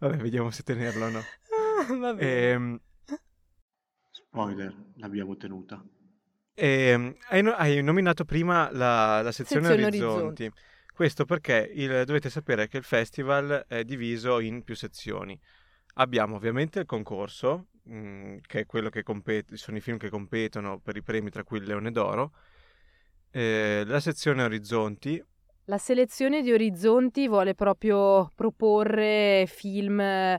Vabbè, 0.00 0.16
vediamo 0.16 0.50
se 0.50 0.62
tenerlo 0.62 1.06
o 1.06 1.10
no. 1.10 1.18
Ah, 1.18 1.94
va 1.96 2.14
bene. 2.14 2.50
Ehm, 2.52 2.80
Spoiler, 4.10 4.74
l'abbiamo 4.96 5.36
tenuta. 5.36 5.84
ehm, 6.56 7.14
hai, 7.30 7.42
no- 7.42 7.52
hai 7.54 7.82
nominato 7.82 8.24
prima 8.24 8.70
la, 8.72 9.22
la 9.22 9.32
sezione 9.32 9.66
Sezione 9.66 9.86
Orizzonti. 9.86 10.50
Questo 10.94 11.24
perché 11.24 11.70
il- 11.74 12.04
dovete 12.04 12.30
sapere 12.30 12.68
che 12.68 12.78
il 12.78 12.84
festival 12.84 13.64
è 13.68 13.84
diviso 13.84 14.38
in 14.40 14.62
più 14.62 14.74
sezioni. 14.76 15.38
Abbiamo 15.94 16.36
ovviamente 16.36 16.80
il 16.80 16.86
concorso, 16.86 17.68
mh, 17.84 18.36
che 18.46 18.60
è 18.60 18.66
quello 18.66 18.90
che 18.90 19.02
compete, 19.02 19.56
sono 19.56 19.76
i 19.76 19.80
film 19.80 19.98
che 19.98 20.10
competono 20.10 20.78
per 20.80 20.96
i 20.96 21.02
premi, 21.02 21.30
tra 21.30 21.44
cui 21.44 21.58
il 21.58 21.64
Leone 21.64 21.90
d'Oro. 21.90 22.32
Eh, 23.30 23.82
la 23.86 24.00
sezione 24.00 24.42
Orizzonti, 24.44 25.22
La 25.66 25.78
selezione 25.78 26.42
di 26.42 26.52
Orizzonti 26.52 27.26
vuole 27.26 27.54
proprio 27.54 28.30
proporre 28.34 29.46
film 29.48 29.98
eh, 29.98 30.38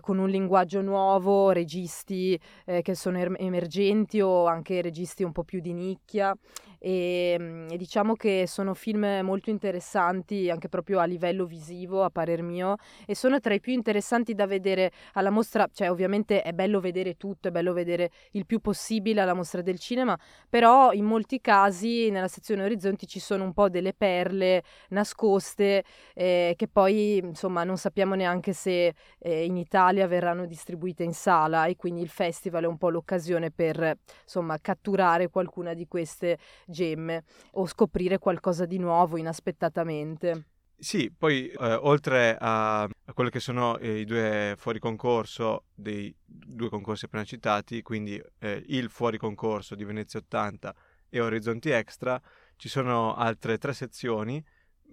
con 0.00 0.18
un 0.18 0.28
linguaggio 0.28 0.80
nuovo, 0.80 1.52
registi 1.52 2.36
eh, 2.64 2.82
che 2.82 2.96
sono 2.96 3.16
er- 3.16 3.36
emergenti 3.38 4.20
o 4.20 4.46
anche 4.46 4.82
registi 4.82 5.22
un 5.22 5.30
po' 5.30 5.44
più 5.44 5.60
di 5.60 5.72
nicchia. 5.72 6.36
E, 6.78 7.36
mm, 7.38 7.68
e 7.70 7.76
diciamo 7.76 8.14
che 8.14 8.44
sono 8.46 8.74
film 8.74 9.20
molto 9.22 9.50
interessanti 9.50 10.50
anche 10.50 10.68
proprio 10.68 10.98
a 10.98 11.04
livello 11.04 11.46
visivo, 11.46 12.02
a 12.02 12.10
parer 12.10 12.42
mio, 12.42 12.76
e 13.06 13.14
sono 13.14 13.40
tra 13.40 13.54
i 13.54 13.60
più 13.60 13.72
interessanti 13.72 14.34
da 14.34 14.46
vedere 14.46 14.92
alla 15.14 15.30
mostra, 15.30 15.66
cioè 15.72 15.90
ovviamente 15.90 16.42
è 16.42 16.52
bello 16.52 16.80
vedere 16.80 17.16
tutto, 17.16 17.48
è 17.48 17.50
bello 17.50 17.72
vedere 17.72 18.10
il 18.32 18.46
più 18.46 18.60
possibile 18.60 19.20
alla 19.20 19.34
mostra 19.34 19.62
del 19.62 19.78
cinema, 19.78 20.18
però 20.48 20.92
in 20.92 21.04
molti 21.04 21.40
casi 21.40 22.10
nella 22.10 22.28
sezione 22.28 22.62
Orizzonti 22.62 23.06
ci 23.06 23.20
sono 23.20 23.44
un 23.44 23.52
po' 23.52 23.68
delle 23.68 23.94
perle 23.94 24.55
nascoste 24.90 25.84
eh, 26.14 26.54
che 26.56 26.68
poi 26.68 27.18
insomma 27.18 27.64
non 27.64 27.76
sappiamo 27.76 28.14
neanche 28.14 28.52
se 28.52 28.94
eh, 29.18 29.44
in 29.44 29.56
Italia 29.56 30.06
verranno 30.06 30.46
distribuite 30.46 31.02
in 31.02 31.14
sala 31.14 31.66
e 31.66 31.76
quindi 31.76 32.02
il 32.02 32.08
festival 32.08 32.64
è 32.64 32.66
un 32.66 32.78
po' 32.78 32.90
l'occasione 32.90 33.50
per 33.50 33.98
insomma 34.22 34.58
catturare 34.60 35.28
qualcuna 35.28 35.74
di 35.74 35.86
queste 35.86 36.38
gemme 36.66 37.24
o 37.52 37.66
scoprire 37.66 38.18
qualcosa 38.18 38.66
di 38.66 38.78
nuovo 38.78 39.16
inaspettatamente. 39.16 40.44
Sì, 40.78 41.10
poi 41.10 41.48
eh, 41.48 41.72
oltre 41.72 42.36
a, 42.38 42.82
a 42.82 43.12
quello 43.14 43.30
che 43.30 43.40
sono 43.40 43.78
eh, 43.78 44.00
i 44.00 44.04
due 44.04 44.54
fuori 44.58 44.78
concorso 44.78 45.64
dei 45.74 46.14
due 46.22 46.68
concorsi 46.68 47.06
appena 47.06 47.24
citati, 47.24 47.80
quindi 47.80 48.22
eh, 48.38 48.62
il 48.66 48.90
fuori 48.90 49.16
concorso 49.16 49.74
di 49.74 49.84
Venezia 49.84 50.18
80 50.18 50.74
e 51.08 51.20
Orizzonti 51.20 51.70
Extra, 51.70 52.20
ci 52.56 52.68
sono 52.68 53.14
altre 53.14 53.58
tre 53.58 53.72
sezioni 53.72 54.42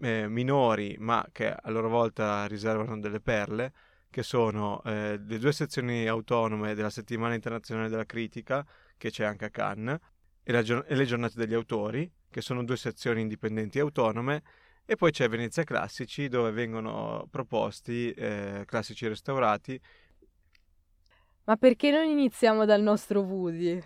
eh, 0.02 0.28
minori 0.28 0.96
ma 1.00 1.26
che 1.32 1.52
a 1.52 1.70
loro 1.70 1.90
volta 1.90 2.46
riservano 2.46 3.00
delle 3.00 3.20
perle, 3.20 3.74
che 4.10 4.24
sono 4.24 4.82
eh, 4.84 5.18
le 5.18 5.38
due 5.40 5.52
sezioni 5.52 6.08
autonome 6.08 6.76
della 6.76 6.90
Settimana 6.90 7.34
Internazionale 7.34 7.90
della 7.90 8.06
Critica, 8.06 8.66
che 8.98 9.10
c'è 9.10 9.26
anche 9.26 9.46
a 9.46 9.50
Cannes, 9.50 9.98
e, 10.44 10.64
gior- 10.64 10.86
e 10.88 10.96
le 10.96 11.06
giornate 11.06 11.34
degli 11.36 11.54
autori, 11.54 12.12
che 12.30 12.42
sono 12.42 12.64
due 12.64 12.78
sezioni 12.78 13.22
indipendenti 13.22 13.80
e 13.80 13.82
autonome, 13.82 14.44
e 14.86 14.96
poi 14.96 15.12
c'è 15.12 15.30
Venezia 15.30 15.64
Classici 15.64 16.28
dove 16.28 16.52
vengono 16.52 17.28
proposti 17.32 18.12
eh, 18.12 18.64
classici 18.66 19.08
restaurati. 19.08 19.80
Ma 21.46 21.56
perché 21.56 21.90
non 21.90 22.06
iniziamo 22.06 22.66
dal 22.66 22.82
nostro 22.82 23.22
Woody? 23.22 23.82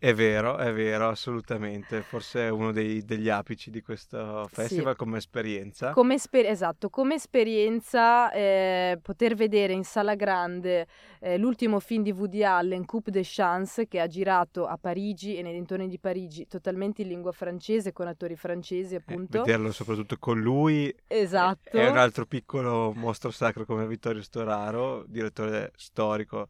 È 0.00 0.14
vero, 0.14 0.56
è 0.58 0.72
vero, 0.72 1.08
assolutamente. 1.08 2.02
Forse 2.02 2.46
è 2.46 2.48
uno 2.50 2.70
dei- 2.70 3.04
degli 3.04 3.28
apici 3.28 3.68
di 3.70 3.82
questo 3.82 4.46
festival 4.48 4.94
come 4.94 5.18
esperienza. 5.18 5.90
Come 5.90 6.14
esper- 6.14 6.46
esatto, 6.48 6.88
come 6.88 7.14
esperienza 7.16 8.30
eh, 8.30 8.98
poter 9.02 9.34
vedere 9.34 9.72
in 9.72 9.82
sala 9.82 10.14
grande 10.14 10.86
eh, 11.20 11.36
l'ultimo 11.36 11.80
film 11.80 12.04
di 12.04 12.12
Woody 12.12 12.44
Allen, 12.44 12.84
Coupe 12.84 13.10
de 13.10 13.22
Chance, 13.24 13.88
che 13.88 13.98
ha 13.98 14.06
girato 14.06 14.66
a 14.66 14.78
Parigi 14.80 15.36
e 15.36 15.42
nei 15.42 15.52
dintorni 15.52 15.88
di 15.88 15.98
Parigi 15.98 16.46
totalmente 16.46 17.02
in 17.02 17.08
lingua 17.08 17.32
francese, 17.32 17.92
con 17.92 18.06
attori 18.06 18.36
francesi 18.36 18.94
Eh, 18.94 18.98
appunto. 18.98 19.38
vederlo 19.42 19.72
soprattutto 19.72 20.16
con 20.20 20.38
lui 20.40 20.94
Esatto. 21.08 21.76
è 21.76 21.88
un 21.88 21.96
altro 21.96 22.24
piccolo 22.24 22.92
mostro 22.94 23.32
sacro 23.32 23.64
come 23.64 23.84
Vittorio 23.88 24.22
Storaro, 24.22 25.04
direttore 25.08 25.72
storico, 25.74 26.42
eh, 26.42 26.48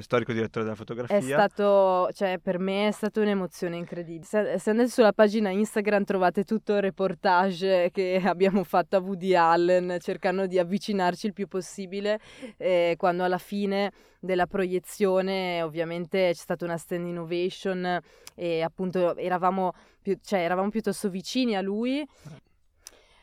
storico 0.00 0.32
direttore 0.32 0.64
della 0.64 0.76
fotografia. 0.76 1.16
È 1.16 1.20
stato, 1.20 2.10
cioè 2.12 2.38
per 2.38 2.58
me 2.58 2.88
è 2.88 2.90
stata 2.90 3.20
un'emozione 3.20 3.76
incredibile. 3.76 4.24
Se, 4.24 4.58
se 4.58 4.70
andate 4.70 4.88
sulla 4.88 5.12
pagina 5.12 5.50
Instagram 5.50 6.04
trovate 6.04 6.44
tutto 6.44 6.74
il 6.74 6.80
reportage 6.82 7.90
che 7.90 8.20
abbiamo 8.24 8.64
fatto 8.64 8.96
a 8.96 9.00
Woody 9.00 9.34
Allen 9.34 9.98
cercando 10.00 10.46
di 10.46 10.58
avvicinarci 10.58 11.26
il 11.26 11.32
più 11.32 11.48
possibile 11.48 12.20
eh, 12.56 12.94
quando 12.96 13.24
alla 13.24 13.38
fine 13.38 13.92
della 14.20 14.46
proiezione 14.46 15.62
ovviamente 15.62 16.28
c'è 16.28 16.34
stata 16.34 16.64
una 16.64 16.78
stand 16.78 17.06
innovation 17.06 18.00
e 18.34 18.62
appunto 18.62 19.16
eravamo, 19.16 19.72
più, 20.00 20.18
cioè, 20.22 20.40
eravamo 20.40 20.70
piuttosto 20.70 21.08
vicini 21.08 21.56
a 21.56 21.60
lui. 21.60 22.06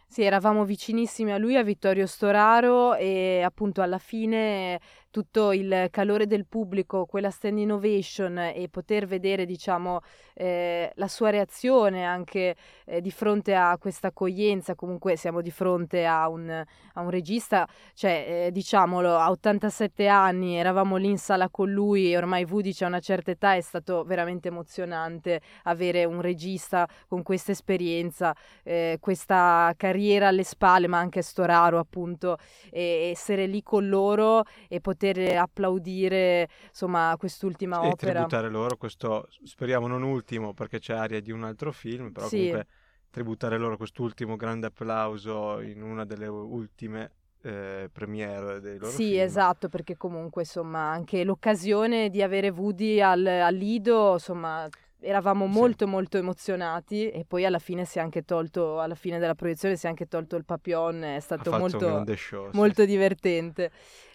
Sì, 0.08 0.24
eravamo 0.24 0.66
vicinissimi 0.66 1.32
a 1.32 1.38
lui, 1.38 1.56
a 1.56 1.64
Vittorio 1.64 2.06
Storaro 2.06 2.96
e 2.96 3.42
appunto 3.44 3.82
alla 3.82 3.98
fine 3.98 4.78
tutto 5.12 5.52
il 5.52 5.90
calore 5.92 6.26
del 6.26 6.46
pubblico, 6.48 7.06
quella 7.06 7.30
stand 7.30 7.60
innovation 7.60 8.38
e 8.38 8.68
poter 8.72 9.06
vedere, 9.06 9.46
diciamo, 9.46 10.00
eh, 10.34 10.92
la 10.96 11.08
sua 11.10 11.30
reazione 11.30 12.06
anche 12.06 12.56
eh, 12.86 13.02
di 13.02 13.12
fronte 13.12 13.54
a 13.54 13.78
questa 13.78 14.08
accoglienza, 14.08 14.74
comunque 14.74 15.18
siamo 15.18 15.42
di 15.42 15.52
fronte 15.52 16.06
a 16.06 16.30
un, 16.30 16.50
a 16.50 17.02
un 17.02 17.10
regista, 17.10 17.68
cioè, 17.94 18.46
eh, 18.48 18.52
diciamolo, 18.52 19.18
a 19.18 19.30
87 19.30 20.08
anni, 20.08 20.56
eravamo 20.56 20.96
lì 20.96 21.10
in 21.10 21.18
sala 21.18 21.50
con 21.50 21.70
lui 21.70 22.12
e 22.12 22.18
ormai 22.18 22.46
Woody 22.46 22.74
c'ha 22.74 22.88
una 22.88 23.02
certa 23.02 23.32
età, 23.32 23.54
è 23.56 23.62
stato 23.62 24.04
veramente 24.06 24.48
emozionante 24.48 25.42
avere 25.64 26.06
un 26.06 26.22
regista 26.22 26.88
con 27.08 27.22
questa 27.22 27.52
esperienza, 27.52 28.34
eh, 28.64 28.98
questa 29.02 29.74
carriera 29.76 30.30
alle 30.30 30.46
spalle, 30.46 30.88
ma 30.88 31.00
anche 31.00 31.22
Storaro 31.22 31.78
appunto, 31.80 32.38
e 32.70 33.10
essere 33.12 33.46
lì 33.46 33.62
con 33.62 33.90
loro 33.90 34.46
e 34.70 34.80
poter 34.80 35.00
applaudire 35.10 36.48
insomma 36.68 37.16
quest'ultima 37.18 37.82
e 37.84 37.88
opera. 37.90 38.12
tributare 38.14 38.50
loro 38.50 38.78
questo, 38.78 39.28
speriamo 39.44 39.88
non 39.88 40.04
ultimo 40.04 40.54
perché 40.54 40.80
c'è 40.80 40.94
aria 40.94 41.20
di 41.22 41.32
un 41.32 41.44
altro 41.44 41.72
film, 41.72 42.12
però 42.12 42.28
Sì. 42.28 42.36
comunque 42.36 42.68
tributare 43.10 43.58
loro 43.58 43.78
quest'ultimo 43.78 44.36
grande 44.36 44.68
applauso 44.68 45.60
in 45.60 45.82
una 45.82 46.06
delle 46.06 46.28
ultime 46.28 47.12
eh, 47.44 47.90
premiere 47.92 48.60
dei 48.60 48.78
loro 48.78 48.92
Sì, 48.92 49.10
film. 49.12 49.22
esatto, 49.24 49.68
perché 49.68 49.98
comunque 49.98 50.44
insomma 50.44 50.92
anche 50.92 51.24
l'occasione 51.24 52.10
di 52.10 52.22
avere 52.22 52.50
Woody 52.50 53.02
al, 53.02 53.26
al 53.26 53.56
Lido, 53.56 54.14
insomma 54.14 54.68
eravamo 55.04 55.46
Sì. 55.48 55.52
molto 55.52 55.88
molto 55.88 56.18
emozionati 56.18 57.10
e 57.10 57.26
poi 57.28 57.44
alla 57.46 57.58
fine 57.58 57.84
si 57.86 57.98
è 57.98 58.02
anche 58.02 58.22
tolto, 58.24 58.80
alla 58.80 58.94
fine 58.96 59.18
della 59.18 59.34
proiezione 59.34 59.76
si 59.76 59.88
è 59.88 59.90
anche 59.90 60.06
tolto 60.08 60.36
il 60.36 60.46
papillon, 60.46 61.02
è 61.04 61.20
stato 61.20 61.52
molto, 61.58 62.06
show. 62.16 62.52
sì. 62.52 62.56
molto 62.58 62.86
divertente 62.86 63.72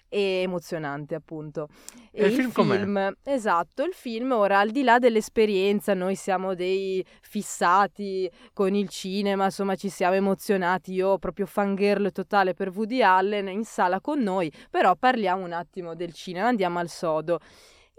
e 0.08 0.42
emozionante 0.42 1.14
appunto. 1.14 1.68
E 2.10 2.26
il 2.26 2.32
film 2.32 2.52
com'è? 2.52 3.12
esatto, 3.24 3.82
il 3.82 3.92
film 3.92 4.32
ora 4.32 4.58
al 4.60 4.70
di 4.70 4.82
là 4.82 4.98
dell'esperienza, 4.98 5.94
noi 5.94 6.14
siamo 6.14 6.54
dei 6.54 7.04
fissati 7.20 8.30
con 8.52 8.74
il 8.74 8.88
cinema, 8.88 9.44
insomma 9.44 9.74
ci 9.74 9.88
siamo 9.88 10.14
emozionati, 10.14 10.92
io 10.92 11.18
proprio 11.18 11.46
fangirl 11.46 12.12
totale 12.12 12.54
per 12.54 12.70
Woody 12.70 13.02
Allen 13.02 13.48
in 13.48 13.64
sala 13.64 14.00
con 14.00 14.20
noi, 14.20 14.52
però 14.70 14.94
parliamo 14.96 15.44
un 15.44 15.52
attimo 15.52 15.94
del 15.94 16.12
cinema, 16.12 16.48
andiamo 16.48 16.78
al 16.78 16.88
sodo. 16.88 17.40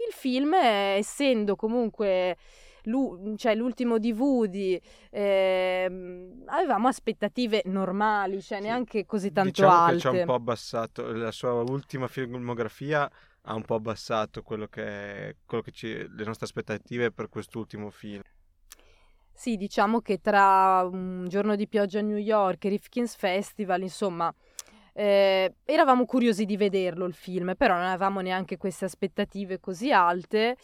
Il 0.06 0.14
film, 0.14 0.54
essendo 0.54 1.56
comunque 1.56 2.36
lu- 2.88 3.36
cioè, 3.36 3.54
l'ultimo 3.54 3.98
di 3.98 4.12
Woody, 4.12 4.80
ehm, 5.10 6.42
avevamo 6.46 6.88
aspettative 6.88 7.62
normali, 7.66 8.42
cioè 8.42 8.60
neanche 8.60 9.04
così 9.04 9.30
tanto 9.30 9.50
diciamo 9.50 9.72
alte. 9.72 9.94
che 9.94 10.00
ci 10.00 10.06
ha 10.06 10.10
un 10.10 10.24
po' 10.24 10.34
abbassato, 10.34 11.12
la 11.12 11.30
sua 11.30 11.52
ultima 11.52 12.08
filmografia 12.08 13.10
ha 13.42 13.54
un 13.54 13.62
po' 13.62 13.76
abbassato 13.76 14.42
quello 14.42 14.66
che, 14.66 15.36
quello 15.46 15.62
che 15.62 15.70
ci, 15.70 15.94
le 15.94 16.24
nostre 16.24 16.46
aspettative 16.46 17.12
per 17.12 17.28
quest'ultimo 17.28 17.90
film. 17.90 18.20
Sì, 19.32 19.56
diciamo 19.56 20.00
che 20.00 20.20
tra 20.20 20.86
un 20.90 21.26
giorno 21.28 21.54
di 21.54 21.68
pioggia 21.68 22.00
a 22.00 22.02
New 22.02 22.16
York 22.16 22.64
e 22.64 22.70
Rifkin's 22.70 23.14
Festival, 23.14 23.82
insomma, 23.82 24.34
eh, 24.98 25.54
eravamo 25.64 26.06
curiosi 26.06 26.44
di 26.44 26.56
vederlo 26.56 27.04
il 27.04 27.14
film, 27.14 27.54
però 27.56 27.76
non 27.76 27.84
avevamo 27.84 28.20
neanche 28.20 28.56
queste 28.56 28.84
aspettative 28.84 29.60
così 29.60 29.92
alte 29.92 30.56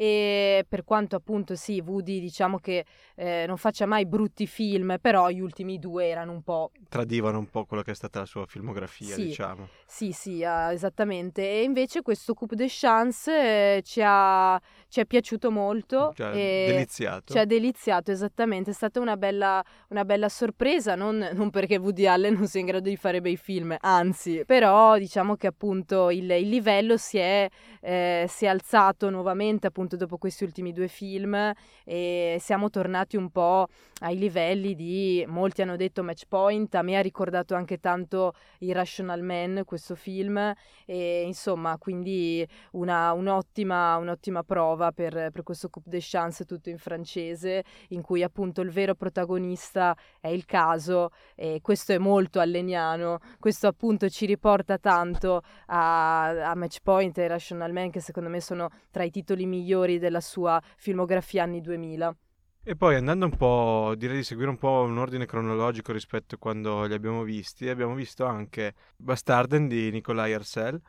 e 0.00 0.64
per 0.66 0.82
quanto 0.82 1.14
appunto 1.14 1.54
sì, 1.54 1.78
Woody 1.84 2.20
diciamo 2.20 2.56
che 2.56 2.86
eh, 3.16 3.44
non 3.46 3.58
faccia 3.58 3.84
mai 3.84 4.06
brutti 4.06 4.46
film, 4.46 4.96
però 4.98 5.28
gli 5.28 5.40
ultimi 5.40 5.78
due 5.78 6.06
erano 6.06 6.32
un 6.32 6.40
po'... 6.40 6.70
Tradivano 6.88 7.38
un 7.38 7.50
po' 7.50 7.66
quello 7.66 7.82
che 7.82 7.90
è 7.90 7.94
stata 7.94 8.20
la 8.20 8.24
sua 8.24 8.46
filmografia, 8.46 9.14
sì, 9.14 9.24
diciamo. 9.24 9.68
Sì, 9.84 10.12
sì, 10.12 10.42
uh, 10.42 10.70
esattamente. 10.70 11.42
E 11.42 11.64
invece 11.64 12.00
questo 12.00 12.32
Coupe 12.32 12.56
de 12.56 12.64
Chance 12.66 13.76
eh, 13.76 13.82
ci, 13.82 14.00
ha, 14.02 14.58
ci, 14.88 15.00
è 15.00 15.04
piaciuto 15.04 15.50
molto. 15.50 16.12
Ci 16.14 16.22
ha 16.22 16.30
deliziato. 16.30 17.34
Ci 17.34 17.38
ha 17.38 17.44
deliziato, 17.44 18.10
esattamente. 18.10 18.70
È 18.70 18.72
stata 18.72 19.00
una 19.00 19.18
bella, 19.18 19.62
una 19.88 20.06
bella 20.06 20.30
sorpresa, 20.30 20.94
non, 20.94 21.28
non, 21.34 21.50
perché 21.50 21.76
Woody 21.76 22.06
Allen 22.06 22.32
non 22.32 22.46
sia 22.46 22.60
in 22.60 22.66
grado 22.66 22.88
di 22.88 22.96
fare 22.96 23.20
bei 23.20 23.36
film, 23.36 23.76
anzi, 23.78 24.44
però 24.46 24.96
diciamo 24.96 25.36
che 25.36 25.46
appunto 25.46 26.08
il, 26.08 26.30
il 26.30 26.48
livello 26.48 26.96
si 26.96 27.18
è, 27.18 27.46
eh, 27.82 28.24
si 28.30 28.46
è 28.46 28.48
alzato 28.48 29.10
nuovamente 29.10 29.66
appunto 29.66 29.88
appunto 29.90 29.96
dopo 29.96 30.18
questi 30.18 30.44
ultimi 30.44 30.72
due 30.72 30.88
film 30.88 31.52
e 31.84 32.36
siamo 32.38 32.70
tornati 32.70 33.16
un 33.16 33.30
po' 33.30 33.66
ai 34.00 34.16
livelli 34.16 34.74
di 34.74 35.24
molti 35.26 35.62
hanno 35.62 35.76
detto 35.76 36.02
match 36.02 36.24
point, 36.28 36.74
a 36.74 36.82
me 36.82 36.96
ha 36.96 37.00
ricordato 37.00 37.54
anche 37.54 37.78
tanto 37.78 38.34
Irrational 38.58 39.22
Man 39.22 39.62
questo 39.64 39.94
film 39.94 40.54
e 40.86 41.22
insomma 41.26 41.76
quindi 41.78 42.46
una, 42.72 43.12
un'ottima, 43.12 43.96
un'ottima 43.96 44.42
prova 44.42 44.92
per, 44.92 45.30
per 45.32 45.42
questo 45.42 45.68
Coupe 45.68 45.90
de 45.90 45.98
Chance 46.00 46.44
tutto 46.44 46.70
in 46.70 46.78
francese 46.78 47.64
in 47.88 48.02
cui 48.02 48.22
appunto 48.22 48.60
il 48.60 48.70
vero 48.70 48.94
protagonista 48.94 49.96
è 50.20 50.28
il 50.28 50.44
caso 50.44 51.10
e 51.34 51.60
questo 51.62 51.92
è 51.92 51.98
molto 51.98 52.40
alleniano, 52.40 53.18
questo 53.38 53.66
appunto 53.66 54.08
ci 54.08 54.26
riporta 54.26 54.78
tanto 54.78 55.42
a, 55.66 56.50
a 56.50 56.54
Match 56.54 56.78
Point 56.82 57.18
e 57.18 57.24
Irrational 57.24 57.72
Man 57.72 57.90
che 57.90 58.00
secondo 58.00 58.28
me 58.28 58.40
sono 58.40 58.70
tra 58.90 59.02
i 59.02 59.10
titoli 59.10 59.46
migliori 59.46 59.79
migliori 59.80 59.98
della 59.98 60.20
sua 60.20 60.60
filmografia 60.76 61.42
anni 61.42 61.60
2000. 61.60 62.16
E 62.62 62.76
poi 62.76 62.94
andando 62.94 63.24
un 63.24 63.36
po', 63.36 63.94
direi 63.96 64.16
di 64.16 64.22
seguire 64.22 64.50
un 64.50 64.58
po' 64.58 64.84
un 64.86 64.98
ordine 64.98 65.24
cronologico 65.24 65.92
rispetto 65.92 66.34
a 66.34 66.38
quando 66.38 66.84
li 66.84 66.92
abbiamo 66.92 67.22
visti, 67.22 67.68
abbiamo 67.68 67.94
visto 67.94 68.26
anche 68.26 68.74
Bastarden 68.96 69.66
di 69.66 69.90
Nikolai 69.90 70.34
Arcel 70.34 70.80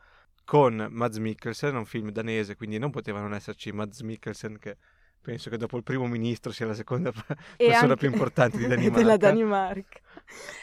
con 0.44 0.88
Mads 0.90 1.18
Mikkelsen, 1.18 1.76
un 1.76 1.86
film 1.86 2.12
danese, 2.12 2.56
quindi 2.56 2.78
non 2.78 2.92
poteva 2.92 3.22
non 3.22 3.34
esserci 3.34 3.72
Mads 3.72 4.02
Mikkelsen 4.02 4.58
che 4.60 4.78
penso 5.22 5.50
che 5.50 5.56
dopo 5.56 5.78
il 5.78 5.84
primo 5.84 6.08
ministro 6.08 6.52
sia 6.52 6.66
la 6.66 6.74
seconda 6.74 7.12
persona 7.56 7.80
anche... 7.80 7.96
più 7.96 8.12
importante 8.12 8.58
di 8.58 8.68
Danimarca. 8.68 8.98
della 8.98 9.18
Danimarca. 9.18 10.00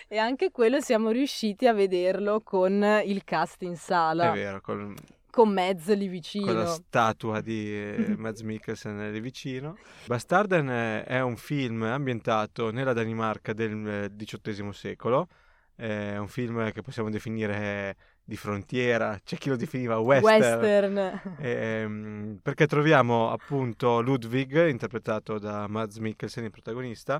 E 0.08 0.18
anche 0.18 0.50
quello 0.50 0.80
siamo 0.80 1.10
riusciti 1.10 1.66
a 1.66 1.72
vederlo 1.72 2.42
con 2.42 2.82
il 3.04 3.24
cast 3.24 3.62
in 3.62 3.76
sala. 3.76 4.32
È 4.32 4.34
vero, 4.34 4.60
con 4.60 4.94
con 5.30 5.50
Mez 5.50 5.94
lì 5.94 6.08
vicino. 6.08 6.46
Con 6.46 6.56
la 6.56 6.66
statua 6.66 7.40
di 7.40 7.72
eh, 7.72 8.14
Mads 8.18 8.40
Mikkelsen 8.42 9.10
lì 9.12 9.20
vicino. 9.20 9.76
Bastarden 10.06 11.04
è 11.06 11.20
un 11.20 11.36
film 11.36 11.82
ambientato 11.82 12.70
nella 12.70 12.92
Danimarca 12.92 13.52
del 13.52 14.12
XVIII 14.16 14.72
secolo. 14.72 15.28
È 15.74 16.16
un 16.16 16.26
film 16.26 16.72
che 16.72 16.82
possiamo 16.82 17.08
definire 17.08 17.96
di 18.28 18.36
frontiera, 18.36 19.18
c'è 19.24 19.38
chi 19.38 19.48
lo 19.48 19.56
definiva 19.56 19.96
western. 19.98 20.60
western. 20.60 21.20
Eh, 21.38 22.38
perché 22.42 22.66
troviamo 22.66 23.30
appunto 23.30 24.02
Ludwig, 24.02 24.68
interpretato 24.68 25.38
da 25.38 25.66
Mads 25.66 25.96
Mikkelsen, 25.96 26.44
il 26.44 26.50
protagonista, 26.50 27.18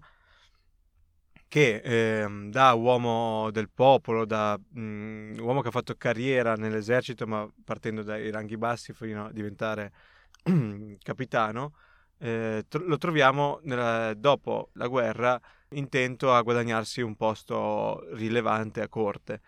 che 1.49 1.81
eh, 1.83 2.49
da 2.50 2.75
uomo 2.75 3.50
del 3.50 3.71
popolo, 3.71 4.25
da 4.26 4.59
mh, 4.59 4.81
mm, 4.81 5.38
uomo 5.40 5.62
che 5.62 5.69
ha 5.69 5.71
fatto 5.71 5.95
carriera 5.97 6.55
nell'esercito, 6.55 7.26
ma 7.26 7.50
partendo 7.64 8.02
dai 8.02 8.31
ranghi 8.31 8.57
bassi 8.59 8.93
fino 8.93 9.26
a 9.26 9.33
diventare 9.33 9.93
capitano, 11.02 11.75
eh, 12.19 12.64
tro- 12.69 12.85
lo 12.87 12.99
troviamo 12.99 13.61
nella, 13.62 14.12
dopo 14.14 14.71
la 14.75 14.87
guerra 14.88 15.40
intento 15.71 16.35
a 16.35 16.43
guadagnarsi 16.43 17.00
un 17.00 17.17
posto 17.17 18.07
rilevante 18.14 18.83
a 18.83 18.88
corte. 18.88 19.40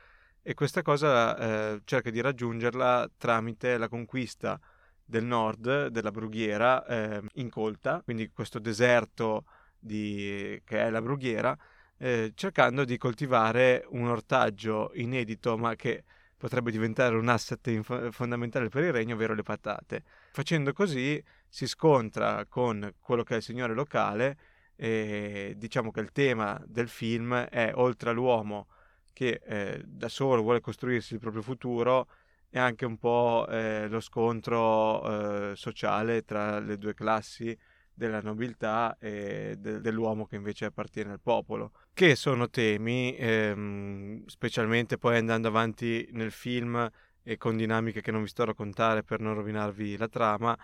E 0.43 0.55
questa 0.55 0.83
cosa 0.83 1.75
eh, 1.75 1.83
cerca 1.85 2.11
di 2.11 2.21
raggiungerla 2.21 3.11
tramite 3.19 3.77
la 3.77 3.89
conquista 3.89 4.59
del 5.05 5.25
nord 5.25 5.89
della 5.89 6.11
brughiera 6.11 6.85
eh, 6.87 7.23
incolta, 7.35 8.01
quindi 8.03 8.31
questo 8.31 8.59
deserto 8.59 9.45
di, 9.79 10.61
che 10.65 10.81
è 10.81 10.91
la 10.91 11.03
brughiera, 11.03 11.57
eh, 12.01 12.33
cercando 12.35 12.85
di 12.85 12.97
coltivare 12.97 13.85
un 13.91 14.09
ortaggio 14.09 14.91
inedito 14.95 15.59
ma 15.59 15.77
che 15.77 16.05
potrebbe 16.37 16.71
diventare 16.71 17.15
un 17.15 17.29
asset 17.29 17.67
inf- 17.67 18.11
fondamentale 18.11 18.71
per 18.71 18.85
il 18.85 18.93
regno, 18.93 19.15
ovvero 19.15 19.35
le 19.35 19.43
patate. 19.43 20.03
Facendo 20.33 20.73
così 20.73 21.23
si 21.47 21.67
scontra 21.67 22.47
con 22.49 22.95
quello 22.99 23.23
che 23.23 23.35
è 23.35 23.37
il 23.37 23.43
signore 23.43 23.75
locale 23.75 24.39
e 24.75 25.53
diciamo 25.59 25.91
che 25.91 26.01
il 26.01 26.11
tema 26.11 26.59
del 26.67 26.89
film 26.89 27.35
è 27.35 27.73
oltre 27.75 28.11
all'uomo 28.11 28.69
che 29.13 29.43
eh, 29.45 29.83
da 29.85 30.09
solo 30.09 30.41
vuole 30.41 30.61
costruirsi 30.61 31.13
il 31.13 31.21
proprio 31.21 31.43
futuro 31.43 32.09
è 32.49 32.59
anche 32.59 32.87
un 32.87 32.97
po' 32.97 33.47
eh, 33.51 33.89
lo 33.89 34.01
scontro 34.01 35.51
eh, 35.51 35.57
sociale 35.57 36.23
tra 36.23 36.59
le 36.61 36.79
due 36.79 36.95
classi 36.95 37.57
della 38.01 38.23
nobiltà 38.23 38.97
e 38.99 39.57
de- 39.59 39.83
dell'uomo 39.83 40.25
che 40.25 40.37
invece 40.37 40.65
appartiene 40.65 41.13
al 41.13 41.21
popolo, 41.21 41.73
che 41.93 42.17
sono 42.17 42.49
temi, 42.49 43.15
ehm, 43.15 44.25
specialmente 44.25 44.97
poi 44.97 45.19
andando 45.19 45.49
avanti 45.49 46.09
nel 46.13 46.31
film 46.31 46.91
e 47.23 47.37
con 47.37 47.59
dinamiche 47.59 48.01
che 48.01 48.11
non 48.11 48.23
vi 48.23 48.29
sto 48.29 48.43
a 48.43 48.47
raccontare 48.47 49.03
per 49.03 49.21
non 49.21 49.35
rovinarvi 49.35 49.99
la 49.99 50.09
trama, 50.09 50.59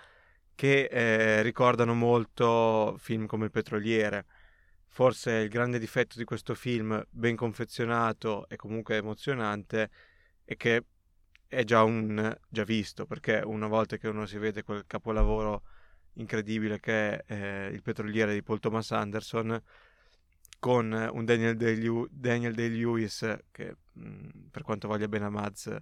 che 0.55 0.85
eh, 0.85 1.43
ricordano 1.43 1.93
molto 1.93 2.97
film 2.99 3.27
come 3.27 3.45
Il 3.45 3.51
Petroliere. 3.51 4.25
Forse 4.87 5.33
il 5.33 5.51
grande 5.51 5.79
difetto 5.79 6.17
di 6.17 6.25
questo 6.25 6.55
film, 6.55 7.05
ben 7.11 7.37
confezionato 7.37 8.49
e 8.49 8.57
comunque 8.57 8.97
emozionante, 8.97 9.91
è 10.43 10.57
che 10.57 10.85
è 11.47 11.65
già 11.65 11.83
un 11.83 12.35
già 12.49 12.65
visto, 12.65 13.05
perché 13.05 13.43
una 13.45 13.67
volta 13.67 13.99
che 13.99 14.09
uno 14.09 14.25
si 14.25 14.39
vede 14.39 14.63
quel 14.63 14.85
capolavoro 14.87 15.65
incredibile 16.17 16.81
che 16.81 17.25
è 17.25 17.33
eh, 17.33 17.67
Il 17.73 17.83
petroliere 17.83 18.33
di 18.33 18.43
Paul 18.43 18.61
Thomas 18.61 18.91
Anderson 18.93 19.61
con 20.59 20.93
un 21.13 21.25
Daniel 21.25 21.57
Day-Lewis 21.57 23.39
che 23.51 23.77
mh, 23.93 24.09
mm, 24.09 24.29
per 24.51 24.63
quanto 24.63 24.89
voglia 24.89 25.09
bene 25.09 25.27
a 25.27 25.31
Mads 25.31 25.77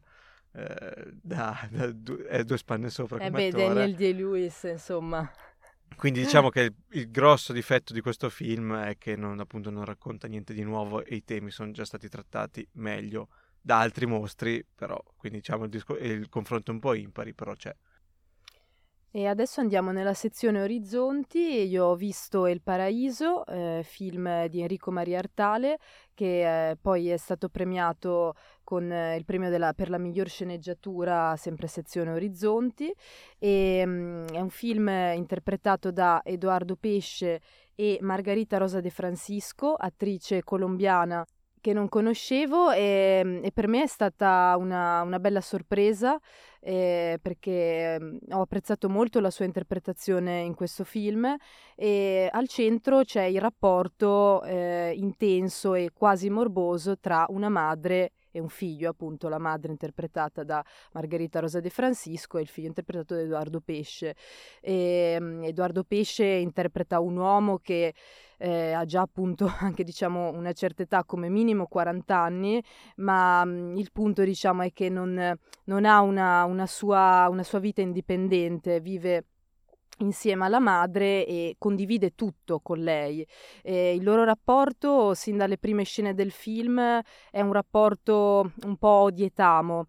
eh, 0.53 1.13
da, 1.23 1.69
da 1.71 1.91
due, 1.93 2.27
è 2.27 2.45
due 2.45 2.59
spanne 2.59 2.91
sopra 2.91 3.19
eh 3.19 3.31
beh, 3.31 3.49
attore. 3.49 3.67
Daniel 3.67 3.95
Day-Lewis 3.95 4.63
insomma 4.65 5.31
quindi 5.97 6.21
diciamo 6.21 6.51
che 6.51 6.61
il, 6.61 6.75
il, 6.91 7.11
grosso 7.11 7.53
difetto 7.53 7.93
di 7.93 8.01
questo 8.01 8.29
film 8.29 8.75
è 8.77 8.99
che 8.99 9.17
non, 9.17 9.39
appunto, 9.39 9.71
non 9.71 9.85
racconta 9.85 10.27
niente 10.27 10.53
di 10.53 10.63
nuovo 10.63 11.05
e 11.05 11.15
i 11.15 11.25
temi 11.25 11.51
sono 11.51 11.71
già 11.71 11.85
stati 11.85 12.09
trattati 12.09 12.67
meglio 12.73 13.29
da 13.61 13.79
altri 13.79 14.07
mostri, 14.07 14.65
però 14.75 15.03
quindi 15.17 15.39
diciamo 15.39 15.65
il, 15.65 15.71
disco, 15.71 15.97
il 15.97 16.29
confronto 16.29 16.71
è 16.71 16.75
un 16.75 16.81
po' 16.81 16.95
impari, 16.95 17.33
però 17.33 17.55
c'è. 17.55 17.75
E 19.17 19.29
adesso 19.29 19.61
andiamo 19.61 19.93
nella 19.93 20.13
sezione 20.13 20.61
Orizzonti. 20.61 21.39
Io 21.39 21.85
ho 21.85 21.95
visto 21.95 22.47
El 22.47 22.61
Paraíso, 22.63 23.47
eh, 23.47 23.83
film 23.85 24.47
di 24.47 24.61
Enrico 24.61 24.91
Maria 24.91 25.21
Artale, 25.21 25.79
che 26.15 26.71
eh, 26.71 26.77
poi 26.77 27.11
è 27.11 27.17
stato 27.17 27.49
premiato 27.49 28.35
con 28.65 28.91
eh, 28.91 29.15
il 29.15 29.25
premio 29.25 29.51
della, 29.51 29.73
per 29.73 29.89
la 29.89 29.99
miglior 29.99 30.29
sceneggiatura, 30.29 31.37
sempre 31.37 31.69
sezione 31.69 32.11
Orizzonti. 32.11 32.93
E, 33.39 33.87
mh, 33.87 33.91
mm, 33.91 34.27
è 34.33 34.41
un 34.41 34.51
film 34.51 34.89
interpretato 34.89 35.93
da 35.93 36.21
Edoardo 36.25 36.75
Pesce 36.75 37.41
e 37.77 37.99
Margarita 38.01 38.57
Rosa 38.59 38.81
De 38.81 38.91
Francisco, 38.91 39.75
attrice 39.75 40.43
colombiana 40.43 41.25
che 41.65 41.73
non 41.73 41.89
conoscevo 41.89 42.73
e, 42.73 43.41
e, 43.43 43.51
per 43.51 43.69
me 43.69 43.85
è 43.85 43.87
stata 43.87 44.55
una, 44.59 45.01
una 45.01 45.19
bella 45.19 45.41
sorpresa 45.41 46.21
eh, 46.61 47.19
perché 47.23 47.99
mm, 47.99 48.17
ho 48.33 48.43
apprezzato 48.43 48.91
molto 48.91 49.19
la 49.19 49.31
sua 49.31 49.47
interpretazione 49.47 50.41
in 50.41 50.55
questo 50.55 50.85
film 50.85 51.35
e 51.75 52.29
al 52.31 52.49
centro 52.49 53.03
c'è 53.03 53.23
il 53.23 53.41
rapporto 53.41 54.43
eh, 54.43 54.93
intenso 54.95 55.73
e 55.73 55.89
quasi 55.95 56.29
morboso 56.29 56.99
tra 56.99 57.25
una 57.31 57.49
madre 57.49 58.13
e 58.31 58.41
un 58.41 58.49
figlio, 58.49 58.91
appunto 58.91 59.29
la 59.29 59.39
madre 59.39 59.71
interpretata 59.71 60.43
da 60.43 60.63
Margherita 60.93 61.39
Rosa 61.39 61.61
De 61.61 61.71
Francisco 61.71 62.37
e 62.37 62.41
il 62.43 62.49
figlio 62.49 62.67
interpretato 62.67 63.15
da 63.15 63.21
Edoardo 63.21 63.61
Pesce. 63.61 64.17
E, 64.61 65.17
um, 65.21 65.45
Edoardo 65.45 65.85
Pesce 65.85 66.27
interpreta 66.27 66.99
un 66.99 67.17
uomo 67.17 67.59
che 67.59 67.95
eh, 68.45 68.73
ha 68.73 68.85
già 68.85 69.01
appunto 69.01 69.47
anche 69.61 69.85
diciamo 69.85 70.31
una 70.31 70.53
certa 70.53 70.83
età, 70.83 71.05
come 71.05 71.31
minimo 71.31 71.67
40 71.67 72.17
anni, 72.17 72.63
ma 72.97 73.43
um, 73.43 73.75
il 73.77 73.91
punto 73.91 74.23
diciamo 74.23 74.63
è 74.63 74.73
che 74.73 74.91
non, 74.91 75.35
non 75.65 75.85
ha 75.87 76.01
una, 76.03 76.45
una, 76.45 76.67
sua, 76.67 77.27
una 77.31 77.43
sua 77.43 77.59
vita 77.59 77.81
indipendente, 77.81 78.81
vive 78.81 79.25
insieme 79.99 80.45
alla 80.45 80.59
madre 80.59 81.25
e 81.25 81.55
condivide 81.59 82.15
tutto 82.15 82.61
con 82.61 82.81
lei. 82.81 83.27
Eh, 83.63 83.95
il 83.95 84.03
loro 84.03 84.25
rapporto, 84.25 85.15
sin 85.15 85.39
dalle 85.39 85.57
prime 85.57 85.85
scene 85.85 86.15
del 86.15 86.31
film, 86.31 87.01
è 87.31 87.41
un 87.41 87.53
rapporto 87.53 88.53
un 88.65 88.77
po' 88.77 89.09
di 89.11 89.25
etamo. 89.25 89.87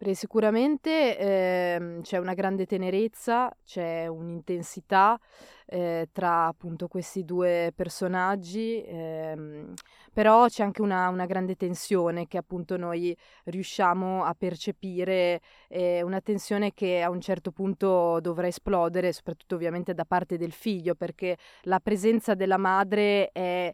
Perché 0.00 0.14
sicuramente 0.14 1.18
eh, 1.18 1.98
c'è 2.00 2.16
una 2.16 2.32
grande 2.32 2.64
tenerezza, 2.64 3.54
c'è 3.66 4.06
un'intensità 4.06 5.20
eh, 5.66 6.08
tra 6.10 6.46
appunto 6.46 6.88
questi 6.88 7.22
due 7.22 7.70
personaggi, 7.76 8.82
ehm, 8.82 9.74
però 10.10 10.46
c'è 10.46 10.62
anche 10.62 10.80
una, 10.80 11.10
una, 11.10 11.26
grande 11.26 11.54
tensione 11.54 12.26
che 12.28 12.38
appunto 12.38 12.78
noi 12.78 13.14
riusciamo 13.44 14.24
a 14.24 14.32
percepire, 14.32 15.42
eh, 15.68 16.00
una 16.00 16.22
tensione 16.22 16.72
che 16.72 17.02
a 17.02 17.10
un 17.10 17.20
certo 17.20 17.50
punto 17.52 18.20
dovrà 18.22 18.46
esplodere, 18.46 19.12
soprattutto 19.12 19.56
ovviamente 19.56 19.92
da 19.92 20.06
parte 20.06 20.38
del 20.38 20.52
figlio, 20.52 20.94
perché 20.94 21.36
la 21.64 21.78
presenza 21.78 22.32
della 22.32 22.56
madre 22.56 23.28
è 23.32 23.70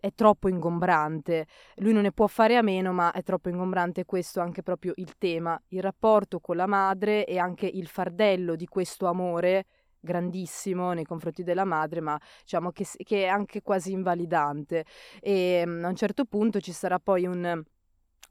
è 0.00 0.12
troppo 0.14 0.48
ingombrante. 0.48 1.46
Lui 1.76 1.92
non 1.92 2.02
ne 2.02 2.12
può 2.12 2.26
fare 2.26 2.56
a 2.56 2.62
meno, 2.62 2.92
ma 2.92 3.12
è 3.12 3.22
troppo 3.22 3.48
ingombrante. 3.48 4.04
Questo 4.04 4.40
anche 4.40 4.62
proprio 4.62 4.92
il 4.96 5.16
tema, 5.18 5.60
il 5.68 5.82
rapporto 5.82 6.40
con 6.40 6.56
la 6.56 6.66
madre 6.66 7.24
e 7.26 7.38
anche 7.38 7.66
il 7.66 7.86
fardello 7.86 8.56
di 8.56 8.66
questo 8.66 9.06
amore 9.06 9.66
grandissimo 10.00 10.92
nei 10.92 11.04
confronti 11.04 11.42
della 11.42 11.64
madre, 11.64 12.00
ma 12.00 12.18
diciamo 12.40 12.70
che, 12.70 12.86
che 13.04 13.24
è 13.24 13.26
anche 13.26 13.62
quasi 13.62 13.92
invalidante. 13.92 14.84
E 15.20 15.62
mm, 15.66 15.84
a 15.84 15.88
un 15.88 15.96
certo 15.96 16.24
punto 16.24 16.60
ci 16.60 16.72
sarà 16.72 16.98
poi 16.98 17.26
un 17.26 17.62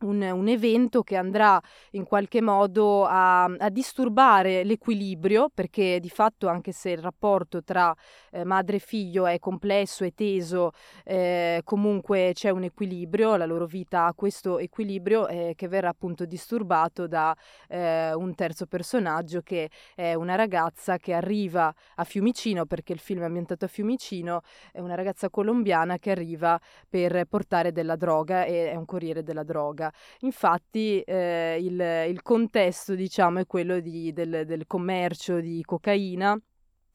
un, 0.01 0.21
un, 0.21 0.47
evento 0.47 1.03
che 1.03 1.15
andrà 1.15 1.61
in 1.91 2.03
qualche 2.03 2.41
modo 2.41 3.05
a, 3.05 3.43
a, 3.43 3.69
disturbare 3.69 4.63
l'equilibrio, 4.63 5.49
perché 5.53 5.99
di 5.99 6.09
fatto 6.09 6.47
anche 6.47 6.71
se 6.71 6.91
il 6.91 6.99
rapporto 6.99 7.63
tra 7.63 7.95
eh, 8.31 8.43
madre 8.43 8.77
e 8.77 8.79
figlio 8.79 9.25
è 9.25 9.39
complesso 9.39 10.03
e 10.03 10.13
teso, 10.13 10.71
eh, 11.03 11.61
comunque 11.63 12.31
c'è 12.33 12.49
un 12.49 12.63
equilibrio, 12.63 13.35
la 13.35 13.45
loro 13.45 13.65
vita 13.65 14.05
ha 14.05 14.13
questo 14.13 14.59
equilibrio 14.59 15.27
eh, 15.27 15.53
che 15.55 15.67
verrà 15.67 15.89
appunto 15.89 16.25
disturbato 16.25 17.07
da 17.07 17.35
eh, 17.67 18.13
un 18.13 18.33
terzo 18.35 18.65
personaggio 18.65 19.41
che 19.41 19.69
è 19.95 20.13
una 20.13 20.35
ragazza 20.35 20.97
che 20.97 21.13
arriva 21.13 21.73
a 21.95 22.03
Fiumicino, 22.03 22.65
perché 22.65 22.93
il 22.93 22.99
film 22.99 23.21
è 23.21 23.25
ambientato 23.25 23.65
a 23.65 23.67
Fiumicino, 23.67 24.41
è 24.71 24.79
una 24.79 24.95
ragazza 24.95 25.29
colombiana 25.29 25.97
che 25.97 26.11
arriva 26.11 26.59
per 26.87 27.25
portare 27.25 27.71
della 27.71 27.95
droga 27.95 28.45
e 28.45 28.71
è 28.71 28.75
un 28.75 28.85
corriere 28.85 29.23
della 29.23 29.43
droga. 29.43 29.88
Infatti 30.19 31.01
eh, 31.01 31.57
il, 31.59 31.79
il, 32.09 32.21
contesto 32.21 32.95
diciamo, 32.95 33.39
è 33.39 33.45
quello 33.45 33.79
di, 33.79 34.13
del, 34.13 34.43
del 34.45 34.65
commercio 34.67 35.39
di 35.39 35.63
cocaina 35.63 36.39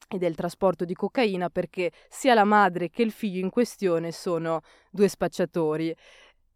e 0.07 0.17
del 0.17 0.35
trasporto 0.35 0.85
di 0.85 0.93
cocaina 0.93 1.49
perché 1.49 1.91
sia 2.09 2.33
la 2.33 2.43
madre 2.43 2.89
che 2.89 3.01
il 3.01 3.11
figlio 3.11 3.39
in 3.39 3.49
questione 3.49 4.11
sono 4.11 4.61
due 4.89 5.07
spacciatori. 5.07 5.95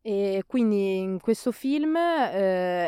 E 0.01 0.43
quindi 0.47 0.99
in 0.99 1.19
questo 1.19 1.51
film 1.51 1.95
eh, 1.97 2.31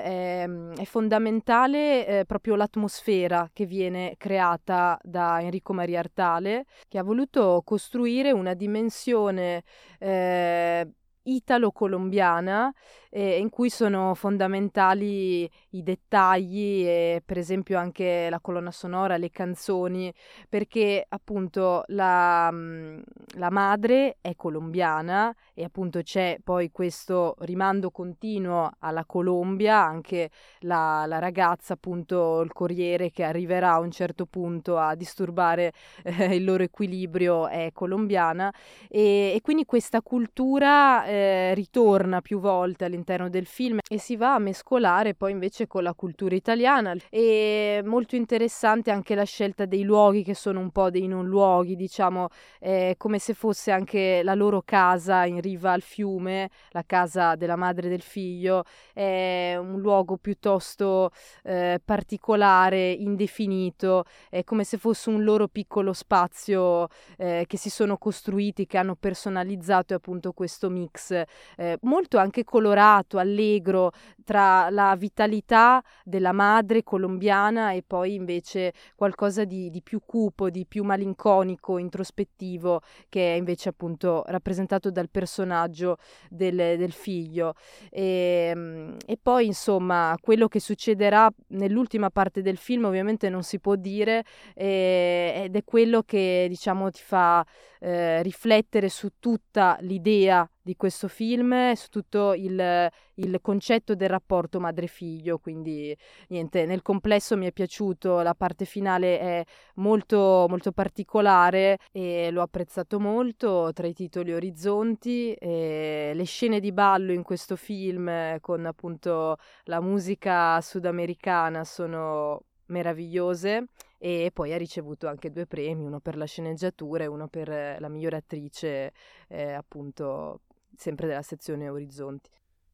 è, 0.02 0.50
è, 0.78 0.84
fondamentale 0.86 2.08
eh, 2.08 2.26
proprio 2.26 2.56
l'atmosfera 2.56 3.50
che 3.52 3.66
viene 3.66 4.16
creata 4.18 4.98
da 5.04 5.42
Enrico 5.42 5.74
Maria 5.74 6.00
Artale, 6.00 6.66
che 6.88 6.98
ha 6.98 7.04
voluto 7.04 7.62
costruire 7.66 8.32
una 8.32 8.54
dimensione 8.54 9.64
eh, 10.00 10.88
italo-colombiana 11.24 12.74
eh, 13.12 13.38
in 13.38 13.50
cui 13.50 13.70
sono 13.70 14.16
fondamentali 14.16 15.50
i 15.72 15.84
dettagli 15.84 16.84
e 16.86 17.22
per 17.24 17.38
esempio 17.38 17.78
anche 17.78 18.30
la 18.30 18.40
colonna 18.40 18.72
sonora, 18.72 19.18
le 19.18 19.30
canzoni, 19.30 20.12
perché 20.48 21.06
appunto 21.08 21.84
la, 21.88 22.50
mm, 22.52 23.00
la 23.36 23.50
madre 23.50 24.18
è 24.22 24.36
colombiana 24.36 25.34
e 25.54 25.64
appunto 25.64 26.02
c'è 26.02 26.40
poi 26.42 26.72
questo 26.72 27.36
rimando 27.40 27.92
continuo 27.92 28.72
alla 28.80 29.04
Colombia, 29.06 29.84
anche 29.84 30.30
la, 30.60 31.06
la 31.06 31.20
ragazza 31.20 31.74
appunto 31.74 32.42
il 32.42 32.54
corriere 32.54 33.12
che 33.12 33.24
arriverà 33.24 33.74
a 33.74 33.80
un 33.80 33.92
certo 33.92 34.26
punto 34.26 34.78
a 34.78 34.96
disturbare 34.96 35.74
eh, 36.04 36.36
il 36.36 36.46
loro 36.46 36.64
equilibrio 36.64 37.48
è 37.50 37.72
colombiana 37.74 38.54
e, 38.88 39.34
e 39.36 39.42
quindi 39.42 39.66
questa 39.66 40.02
cultura 40.02 41.06
eh, 41.06 41.54
ritorna 41.54 42.22
più 42.22 42.40
volte 42.40 42.86
all'interno 42.86 43.00
del 43.04 43.46
film 43.46 43.80
e 43.90 43.98
si 43.98 44.16
va 44.16 44.36
a 44.36 44.40
mescolare 44.40 45.14
poi 45.16 45.32
invece 45.32 45.68
con 45.68 45.84
la 45.84 45.94
cultura 45.94 46.36
italiana. 46.36 46.96
E 47.10 47.82
molto 47.84 48.16
interessante 48.16 48.92
anche 48.92 49.16
la 49.16 49.24
scelta 49.24 49.66
dei 49.66 49.84
luoghi 49.84 50.24
che 50.24 50.34
sono 50.34 50.60
un 50.60 50.72
po' 50.72 50.90
dei 50.90 51.08
non 51.08 51.26
luoghi, 51.26 51.76
diciamo, 51.76 52.30
eh, 52.60 52.96
come 52.98 53.20
se 53.20 53.34
fosse 53.34 53.72
anche 53.72 54.22
la 54.24 54.34
loro 54.34 54.62
casa 54.64 55.26
in 55.26 55.42
riva 55.42 55.72
al 55.72 55.82
fiume, 55.82 56.50
la 56.70 56.84
casa 56.86 57.36
della 57.36 57.56
madre 57.56 57.90
del 57.90 58.02
figlio, 58.02 58.64
è 58.94 59.56
un 59.60 59.80
luogo 59.80 60.18
piuttosto 60.18 61.12
eh, 61.44 61.82
particolare, 61.84 62.92
indefinito, 62.92 64.06
è 64.30 64.44
come 64.44 64.64
se 64.64 64.78
fosse 64.78 65.10
un 65.10 65.24
loro 65.24 65.48
piccolo 65.48 65.94
spazio 65.94 66.88
eh, 67.18 67.46
che 67.48 67.58
si 67.58 67.70
sono 67.70 67.98
costruiti, 67.98 68.66
che 68.66 68.78
hanno 68.78 68.96
personalizzato 68.96 69.94
appunto 69.94 70.32
questo 70.34 70.70
mix 70.70 71.12
eh, 71.58 71.78
molto 71.82 72.18
anche 72.18 72.44
colorato, 72.44 72.91
allegro, 73.18 73.92
tra 74.24 74.70
la 74.70 74.96
vitalità 74.96 75.84
della 76.04 76.32
madre 76.32 76.84
colombiana 76.84 77.72
e 77.72 77.84
poi 77.86 78.14
invece 78.14 78.74
qualcosa 78.96 79.44
di, 79.44 79.70
di 79.70 79.82
più 79.82 80.02
cupo, 80.06 80.50
di 80.50 80.66
più 80.66 80.84
malinconico, 80.84 81.78
introspettivo, 81.78 82.82
che 83.10 83.34
è 83.34 83.38
invece 83.38 83.70
appunto 83.70 84.24
rappresentato 84.28 84.90
dal 84.92 85.10
personaggio 85.10 85.98
del, 86.30 86.56
del 86.56 86.92
figlio. 86.92 87.56
E, 87.90 88.52
ehm, 88.52 88.98
e 89.06 89.18
poi 89.22 89.46
insomma 89.48 90.16
quello 90.22 90.48
che 90.48 90.60
succederà 90.60 91.30
nell'ultima 91.50 92.10
parte 92.10 92.42
del 92.42 92.58
film 92.58 92.86
ovviamente 92.86 93.30
non 93.30 93.44
si 93.44 93.60
può 93.60 93.76
dire 93.76 94.24
eh, 94.56 95.44
ed 95.46 95.56
è 95.56 95.64
quello 95.64 96.04
che 96.04 96.46
diciamo 96.48 96.90
ti 96.90 97.02
fa 97.04 97.46
eh, 97.80 98.22
riflettere 98.22 98.90
su 98.90 99.10
tutta 99.20 99.78
l'idea 99.82 100.48
di 100.62 100.76
questo 100.76 101.08
film, 101.08 101.74
su 101.74 101.90
tutto 101.90 102.34
il, 102.34 102.90
il 103.16 103.40
concetto 103.42 103.96
del 103.96 104.10
rapporto 104.10 104.60
madre-figlio, 104.60 105.40
quindi 105.40 105.96
niente, 106.30 106.66
nel 106.66 106.82
complesso 106.82 107.36
mi 107.38 107.48
è 107.48 107.52
piaciuto, 107.52 108.22
la 108.22 108.36
parte 108.36 108.66
finale 108.66 109.20
è 109.20 109.44
molto, 109.76 110.46
molto 110.48 110.72
particolare 110.72 111.78
e 111.92 112.30
l'ho 112.32 112.42
apprezzato 112.42 113.00
molto, 113.00 113.72
tra 113.74 113.88
i 113.88 113.94
titoli 113.94 114.34
Orizzonti, 114.34 115.36
le 115.40 116.24
scene 116.26 116.60
di 116.60 116.72
ballo 116.72 117.12
in 117.12 117.24
questo 117.24 117.56
film 117.56 118.40
con 118.40 118.66
appunto 118.66 119.38
la 119.64 119.82
musica 119.82 120.60
sudamericana 120.62 121.64
sono 121.64 122.44
meravigliose 122.68 123.68
e 123.98 124.32
poi 124.34 124.54
ha 124.54 124.58
ricevuto 124.58 125.08
anche 125.08 125.30
due 125.30 125.46
premi, 125.46 125.86
uno 125.86 126.00
per 126.00 126.18
la 126.18 126.26
sceneggiatura 126.26 127.04
e 127.04 127.08
uno 127.08 127.28
per 127.28 127.50
la 127.80 127.90
migliore 127.90 128.18
attrice, 128.18 128.94
eh, 129.28 129.52
appunto 129.52 130.42
sempre 130.76 131.08
della 131.08 131.22
sezione 131.22 131.70
Orizzonti. 131.70 132.30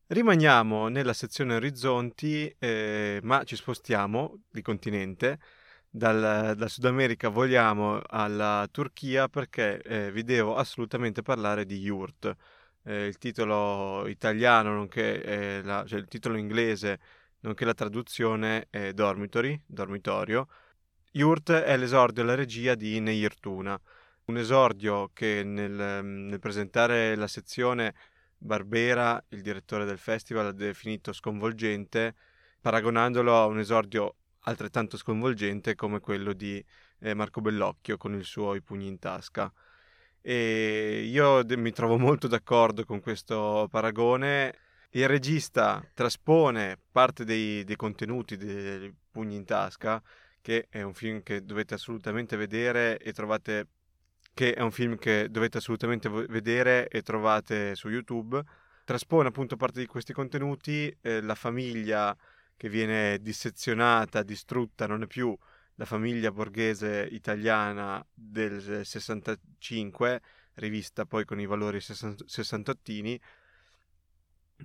Rimaniamo 0.10 0.88
nella 0.88 1.12
sezione 1.12 1.56
Orizzonti, 1.56 2.56
eh, 2.60 3.20
ma 3.24 3.44
ci 3.44 3.58
spostiamo 3.58 4.44
di 4.50 4.62
continente. 4.62 5.40
Dal, 5.90 6.54
dal, 6.56 6.70
Sud 6.70 6.86
America 6.86 7.30
vogliamo 7.30 8.02
alla 8.08 8.68
Turchia 8.72 9.28
perché 9.28 9.82
eh, 9.82 10.12
vi 10.12 10.24
devo 10.24 10.56
assolutamente 10.56 11.22
parlare 11.24 11.66
di 11.66 11.80
Yurt. 11.80 12.34
Eh, 12.84 13.08
il 13.08 13.18
titolo 13.18 14.08
italiano, 14.08 14.74
nonché 14.74 15.24
eh, 15.24 15.62
la, 15.64 15.84
cioè 15.86 16.00
il 16.00 16.08
titolo 16.08 16.38
inglese, 16.38 17.00
nonché 17.42 17.66
la 17.66 17.74
traduzione 17.74 18.68
è 18.70 18.94
Dormitory, 18.94 19.62
dormitorio. 19.66 20.48
Yurt 21.12 21.52
è 21.52 21.76
l'esordio 21.78 22.24
alla 22.24 22.36
regia 22.36 22.76
di 22.76 23.00
Neirtuna, 23.00 23.80
un 24.28 24.38
esordio 24.38 25.10
che 25.14 25.42
nel, 25.44 26.04
nel 26.04 26.40
presentare 26.40 27.16
la 27.16 27.28
sezione 27.28 27.96
Barbera, 28.38 29.24
il 29.30 29.42
direttore 29.42 29.86
del 29.86 29.98
festival, 29.98 30.48
ha 30.48 30.52
definito 30.52 31.14
sconvolgente, 31.14 32.14
paragonandolo 32.60 33.36
a 33.36 33.46
un 33.46 33.60
esordio 33.60 34.16
altrettanto 34.42 34.98
sconvolgente 34.98 35.76
come 35.76 36.02
quello 36.02 36.34
di 36.34 36.64
eh, 37.00 37.14
Marco 37.14 37.40
Bellocchio 37.40 37.96
con 37.96 38.14
il 38.16 38.26
suo 38.26 38.54
I 38.54 38.62
pugni 38.62 38.88
in 38.88 39.00
tasca. 39.00 39.52
E 40.22 41.04
io 41.10 41.44
de- 41.44 41.56
mi 41.56 41.72
trovo 41.72 41.98
molto 41.98 42.28
d'accordo 42.28 42.84
con 42.84 43.00
questo 43.00 43.68
paragone. 43.72 44.54
Il 44.90 45.08
regista 45.08 45.82
traspone 45.94 46.78
parte 46.92 47.24
dei, 47.24 47.64
dei 47.64 47.76
contenuti 47.78 48.36
dei 48.36 48.94
pugni 49.10 49.38
in 49.38 49.46
tasca, 49.46 50.02
che 50.42 50.68
è 50.70 50.82
un 50.82 50.94
film 50.94 51.24
che 51.24 51.46
dovete 51.46 51.76
assolutamente 51.76 52.36
vedere 52.36 52.98
e 53.00 53.14
trovate 53.14 53.68
che 54.38 54.54
è 54.54 54.62
un 54.62 54.70
film 54.70 55.00
che 55.00 55.30
dovete 55.32 55.58
assolutamente 55.58 56.08
vedere 56.10 56.88
e 56.90 57.02
trovate 57.02 57.74
su 57.74 57.90
YouTube. 57.90 58.40
Traspone 58.84 59.30
appunto 59.30 59.56
parte 59.56 59.80
di 59.80 59.88
questi 59.88 60.14
contenuti, 60.14 60.96
eh, 61.02 61.22
la 61.22 61.34
famiglia 61.34 62.16
che 62.56 62.70
viene 62.70 63.18
dissezionata, 63.20 64.22
distrutta, 64.22 64.86
non 64.86 65.02
è 65.02 65.08
più 65.08 65.36
la 65.74 65.86
famiglia 65.86 66.32
borghese 66.32 67.08
italiana 67.10 68.06
del 68.14 68.86
65, 68.86 70.22
rivista 70.54 71.06
poi 71.06 71.26
con 71.26 71.40
i 71.40 71.48
valori 71.48 71.80
sessantottini, 71.82 73.20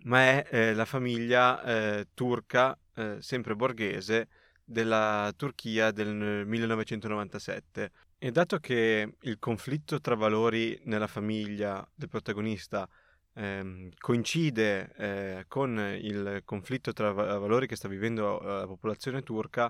ma 0.02 0.20
è 0.20 0.46
eh, 0.50 0.74
la 0.74 0.84
famiglia 0.84 1.62
eh, 1.62 2.08
turca, 2.12 2.78
eh, 2.94 3.16
sempre 3.20 3.56
borghese, 3.56 4.28
della 4.62 5.32
Turchia 5.34 5.90
del 5.92 6.44
1997. 6.46 7.90
E 8.24 8.30
dato 8.30 8.60
che 8.60 9.16
il 9.22 9.38
conflitto 9.40 10.00
tra 10.00 10.14
valori 10.14 10.80
nella 10.84 11.08
famiglia 11.08 11.84
del 11.92 12.08
protagonista 12.08 12.88
eh, 13.34 13.90
coincide 13.98 14.92
eh, 14.96 15.44
con 15.48 15.76
il 16.00 16.42
conflitto 16.44 16.92
tra 16.92 17.10
valori 17.10 17.66
che 17.66 17.74
sta 17.74 17.88
vivendo 17.88 18.40
eh, 18.40 18.44
la 18.44 18.66
popolazione 18.68 19.22
turca, 19.22 19.68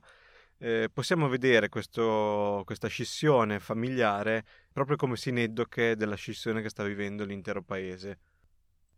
eh, 0.58 0.90
possiamo 0.92 1.28
vedere 1.30 1.70
questo, 1.70 2.60
questa 2.66 2.88
scissione 2.88 3.58
familiare 3.58 4.44
proprio 4.70 4.96
come 4.96 5.16
sineddoche 5.16 5.96
della 5.96 6.16
scissione 6.16 6.60
che 6.60 6.68
sta 6.68 6.84
vivendo 6.84 7.24
l'intero 7.24 7.62
paese. 7.62 8.18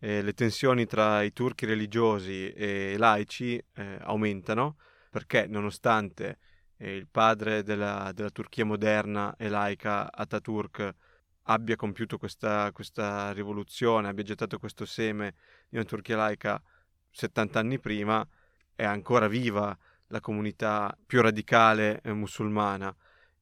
E 0.00 0.20
le 0.20 0.32
tensioni 0.32 0.84
tra 0.84 1.22
i 1.22 1.32
turchi 1.32 1.64
religiosi 1.64 2.50
e 2.50 2.96
laici 2.98 3.64
eh, 3.74 3.98
aumentano 4.00 4.78
perché 5.10 5.46
nonostante 5.46 6.30
eh, 6.30 6.53
il 6.78 7.06
padre 7.08 7.62
della, 7.62 8.10
della, 8.14 8.30
Turchia 8.30 8.64
moderna 8.64 9.34
e 9.36 9.48
laica, 9.48 10.12
Ataturk, 10.12 10.94
abbia 11.42 11.76
compiuto 11.76 12.18
questa, 12.18 12.70
questa 12.72 13.32
rivoluzione, 13.32 14.08
abbia 14.08 14.24
gettato 14.24 14.58
questo 14.58 14.84
seme 14.84 15.34
di 15.68 15.76
una 15.76 15.84
Turchia 15.84 16.16
laica 16.16 16.62
70 17.10 17.58
anni 17.58 17.78
prima, 17.78 18.26
è 18.74 18.84
ancora 18.84 19.28
viva 19.28 19.76
la 20.08 20.20
comunità 20.20 20.96
più 21.06 21.20
radicale 21.20 22.00
eh, 22.02 22.12
musulmana 22.12 22.94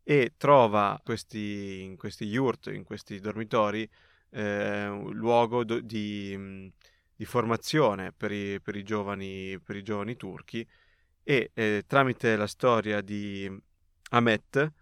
e 0.03 0.35
trova 0.37 1.01
questi, 1.03 1.83
in 1.83 1.97
questi 1.97 2.25
yurt, 2.25 2.67
in 2.67 2.85
questi 2.85 3.21
dormitori, 3.21 3.89
eh, 4.31 4.89
un 4.89 5.13
luogo 5.15 5.65
do, 5.65 5.81
di, 5.81 6.71
di, 7.15 7.25
formazione 7.25 8.13
per 8.13 8.33
i, 8.33 8.61
per, 8.61 8.77
i 8.77 8.83
giovani, 8.83 9.61
per 9.61 9.77
i, 9.77 9.83
giovani, 9.83 10.17
turchi 10.17 10.67
e 11.23 11.51
eh, 11.55 11.85
tramite 11.87 12.37
la 12.37 12.47
storia 12.47 13.01
di 13.01 13.51
Ahmet, 14.11 14.73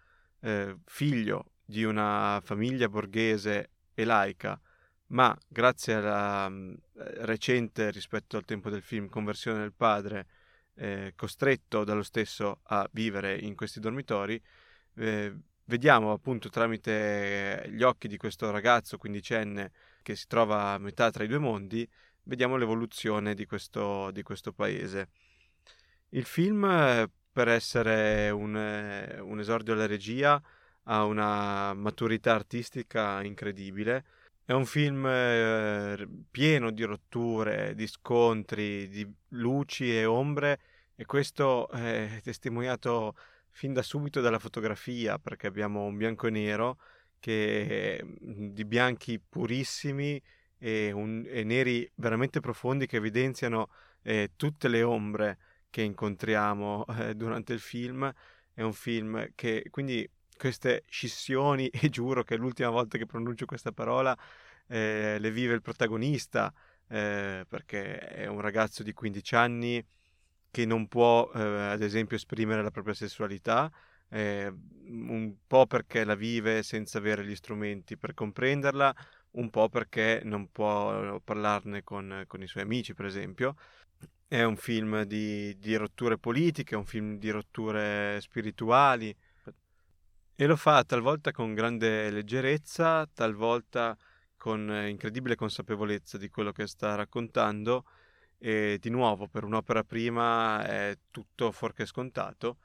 eh, 0.40 0.76
figlio 0.84 1.52
di 1.64 1.84
una 1.84 2.40
famiglia 2.42 2.88
borghese 2.88 3.70
e 3.94 4.04
laica, 4.04 4.60
ma 5.08 5.36
grazie 5.46 5.94
alla 5.94 6.48
mm, 6.48 6.74
recente, 7.18 7.90
rispetto 7.90 8.36
al 8.36 8.44
tempo 8.44 8.70
del 8.70 8.82
film, 8.82 9.08
conversione 9.08 9.60
del 9.60 9.74
padre, 9.74 10.26
eh, 10.74 11.12
costretto 11.14 11.84
dallo 11.84 12.02
stesso 12.02 12.60
a 12.64 12.88
vivere 12.92 13.38
in 13.38 13.54
questi 13.54 13.80
dormitori, 13.80 14.40
eh, 14.96 15.34
vediamo 15.64 16.12
appunto 16.12 16.48
tramite 16.48 17.66
gli 17.70 17.82
occhi 17.82 18.08
di 18.08 18.16
questo 18.16 18.50
ragazzo 18.50 18.98
quindicenne 18.98 19.70
che 20.02 20.16
si 20.16 20.26
trova 20.26 20.72
a 20.72 20.78
metà 20.78 21.10
tra 21.10 21.22
i 21.22 21.28
due 21.28 21.38
mondi, 21.38 21.88
vediamo 22.24 22.56
l'evoluzione 22.56 23.34
di 23.34 23.46
questo, 23.46 24.10
di 24.10 24.22
questo 24.22 24.52
paese. 24.52 25.08
Il 26.10 26.24
film, 26.24 27.08
per 27.32 27.48
essere 27.48 28.30
un, 28.30 28.54
un 28.54 29.38
esordio 29.38 29.74
alla 29.74 29.86
regia, 29.86 30.42
ha 30.84 31.04
una 31.04 31.72
maturità 31.74 32.34
artistica 32.34 33.22
incredibile. 33.22 34.04
È 34.44 34.52
un 34.52 34.66
film 34.66 35.06
eh, 35.06 36.08
pieno 36.28 36.72
di 36.72 36.82
rotture, 36.82 37.74
di 37.76 37.86
scontri, 37.86 38.88
di 38.88 39.08
luci 39.28 39.96
e 39.96 40.04
ombre 40.04 40.58
e 40.96 41.06
questo 41.06 41.68
è 41.68 42.20
testimoniato 42.24 43.14
fin 43.50 43.72
da 43.72 43.82
subito 43.82 44.20
dalla 44.20 44.40
fotografia 44.40 45.18
perché 45.18 45.46
abbiamo 45.46 45.84
un 45.84 45.96
bianco 45.96 46.26
e 46.26 46.30
nero 46.30 46.78
che, 47.20 48.04
di 48.18 48.64
bianchi 48.64 49.20
purissimi 49.20 50.20
e, 50.58 50.90
un, 50.90 51.24
e, 51.26 51.44
neri 51.44 51.88
veramente 51.94 52.40
profondi 52.40 52.86
che 52.86 52.96
evidenziano 52.96 53.68
eh, 54.02 54.32
tutte 54.34 54.66
le 54.66 54.82
ombre 54.82 55.38
che 55.70 55.82
incontriamo 55.82 56.84
eh, 56.98 57.14
durante 57.14 57.52
il 57.52 57.60
film. 57.60 58.12
È 58.52 58.62
un 58.62 58.72
film 58.72 59.30
che 59.34 59.64
quindi 59.70 60.08
queste 60.36 60.84
scissioni, 60.88 61.68
e 61.72 61.88
giuro 61.88 62.22
che 62.22 62.34
è 62.34 62.38
l'ultima 62.38 62.70
volta 62.70 62.98
che 62.98 63.06
pronuncio 63.06 63.46
questa 63.46 63.72
parola, 63.72 64.16
eh, 64.66 65.18
le 65.18 65.30
vive 65.30 65.54
il 65.54 65.62
protagonista, 65.62 66.52
eh, 66.88 67.44
perché 67.48 67.98
è 67.98 68.26
un 68.26 68.40
ragazzo 68.40 68.82
di 68.82 68.92
15 68.92 69.34
anni 69.34 69.84
che 70.50 70.66
non 70.66 70.88
può, 70.88 71.30
eh, 71.34 71.40
ad 71.40 71.82
esempio, 71.82 72.16
esprimere 72.16 72.62
la 72.62 72.70
propria 72.70 72.94
sessualità, 72.94 73.70
eh, 74.08 74.52
un 74.86 75.34
po' 75.46 75.66
perché 75.66 76.04
la 76.04 76.16
vive 76.16 76.62
senza 76.62 76.98
avere 76.98 77.24
gli 77.24 77.36
strumenti 77.36 77.96
per 77.96 78.14
comprenderla, 78.14 78.94
un 79.32 79.50
po' 79.50 79.68
perché 79.68 80.22
non 80.24 80.50
può 80.50 81.20
parlarne 81.20 81.84
con, 81.84 82.24
con 82.26 82.42
i 82.42 82.48
suoi 82.48 82.64
amici, 82.64 82.94
per 82.94 83.04
esempio. 83.04 83.54
È 84.32 84.44
un 84.44 84.54
film 84.54 85.02
di, 85.02 85.58
di 85.58 85.74
rotture 85.74 86.16
politiche, 86.16 86.76
è 86.76 86.78
un 86.78 86.84
film 86.84 87.18
di 87.18 87.30
rotture 87.30 88.20
spirituali 88.20 89.12
e 90.36 90.46
lo 90.46 90.54
fa 90.54 90.84
talvolta 90.84 91.32
con 91.32 91.52
grande 91.52 92.10
leggerezza, 92.10 93.08
talvolta 93.12 93.98
con 94.36 94.70
incredibile 94.86 95.34
consapevolezza 95.34 96.16
di 96.16 96.28
quello 96.28 96.52
che 96.52 96.68
sta 96.68 96.94
raccontando 96.94 97.86
e 98.38 98.78
di 98.80 98.88
nuovo 98.88 99.26
per 99.26 99.42
un'opera 99.42 99.82
prima 99.82 100.64
è 100.64 100.96
tutto 101.10 101.50
fuorché 101.50 101.84
scontato. 101.84 102.58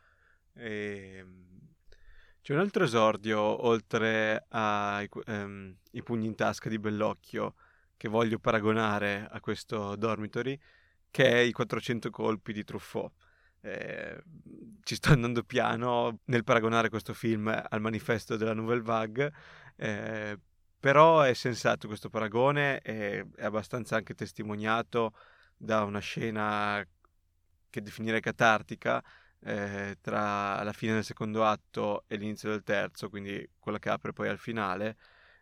E... 0.53 1.15
Ehm, 1.17 1.47
c'è 2.43 2.53
un 2.53 2.59
altro 2.59 2.83
esordio 2.83 3.41
oltre 3.65 4.45
ai 4.49 5.09
ehm, 5.25 5.77
pugni 6.03 6.27
in 6.27 6.35
tasca 6.35 6.69
di 6.69 6.77
Bellocchio 6.77 7.55
che 7.97 8.07
voglio 8.07 8.37
paragonare 8.37 9.27
a 9.27 9.39
questo 9.39 9.95
Dormitory, 9.95 10.61
che 11.15 11.29
è 11.29 11.37
i 11.37 11.53
400 11.53 12.09
colpi 12.09 12.51
di 12.51 12.65
Truffaut. 12.65 13.09
Eh, 13.61 14.21
ci 14.83 14.95
sto 14.95 15.13
andando 15.15 15.43
piano 15.43 16.19
nel 16.25 16.43
paragonare 16.43 16.89
questo 16.89 17.13
film 17.13 17.47
al 17.47 17.79
manifesto 17.79 18.35
della 18.35 18.53
Nouvelle 18.53 18.81
Vague, 18.81 19.31
eh, 19.77 20.37
però 20.77 21.21
è 21.21 21.33
sensato 21.33 21.87
questo 21.87 22.09
paragone, 22.09 22.79
è, 22.79 23.25
è 23.33 23.45
abbastanza 23.45 23.95
anche 23.95 24.13
testimoniato 24.13 25.13
da 25.55 25.85
una 25.85 25.99
scena 25.99 26.85
che 27.69 27.81
definirei 27.81 28.19
catartica 28.19 29.01
eh, 29.39 29.95
tra 30.01 30.61
la 30.63 30.73
fine 30.73 30.95
del 30.95 31.05
secondo 31.05 31.45
atto 31.45 32.03
e 32.07 32.17
l'inizio 32.17 32.49
del 32.49 32.63
terzo, 32.63 33.07
quindi 33.07 33.51
quella 33.57 33.79
che 33.79 33.89
apre 33.89 34.11
poi 34.11 34.27
al 34.27 34.37
finale, 34.37 34.97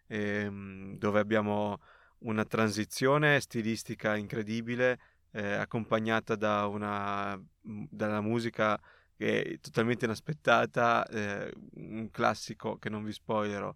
ehm, 0.06 1.00
dove 1.00 1.20
abbiamo 1.20 1.80
una 2.20 2.46
transizione 2.46 3.40
stilistica 3.40 4.16
incredibile 4.16 5.00
eh, 5.34 5.54
accompagnata 5.54 6.36
da 6.36 6.67
una, 6.67 7.39
dalla 7.62 8.22
musica 8.22 8.80
che 9.15 9.43
è 9.43 9.60
totalmente 9.60 10.06
inaspettata, 10.06 11.06
eh, 11.08 11.54
un 11.76 12.10
classico 12.12 12.78
che 12.78 12.89
non 12.89 13.04
vi 13.04 13.12
spoilerò 13.12 13.74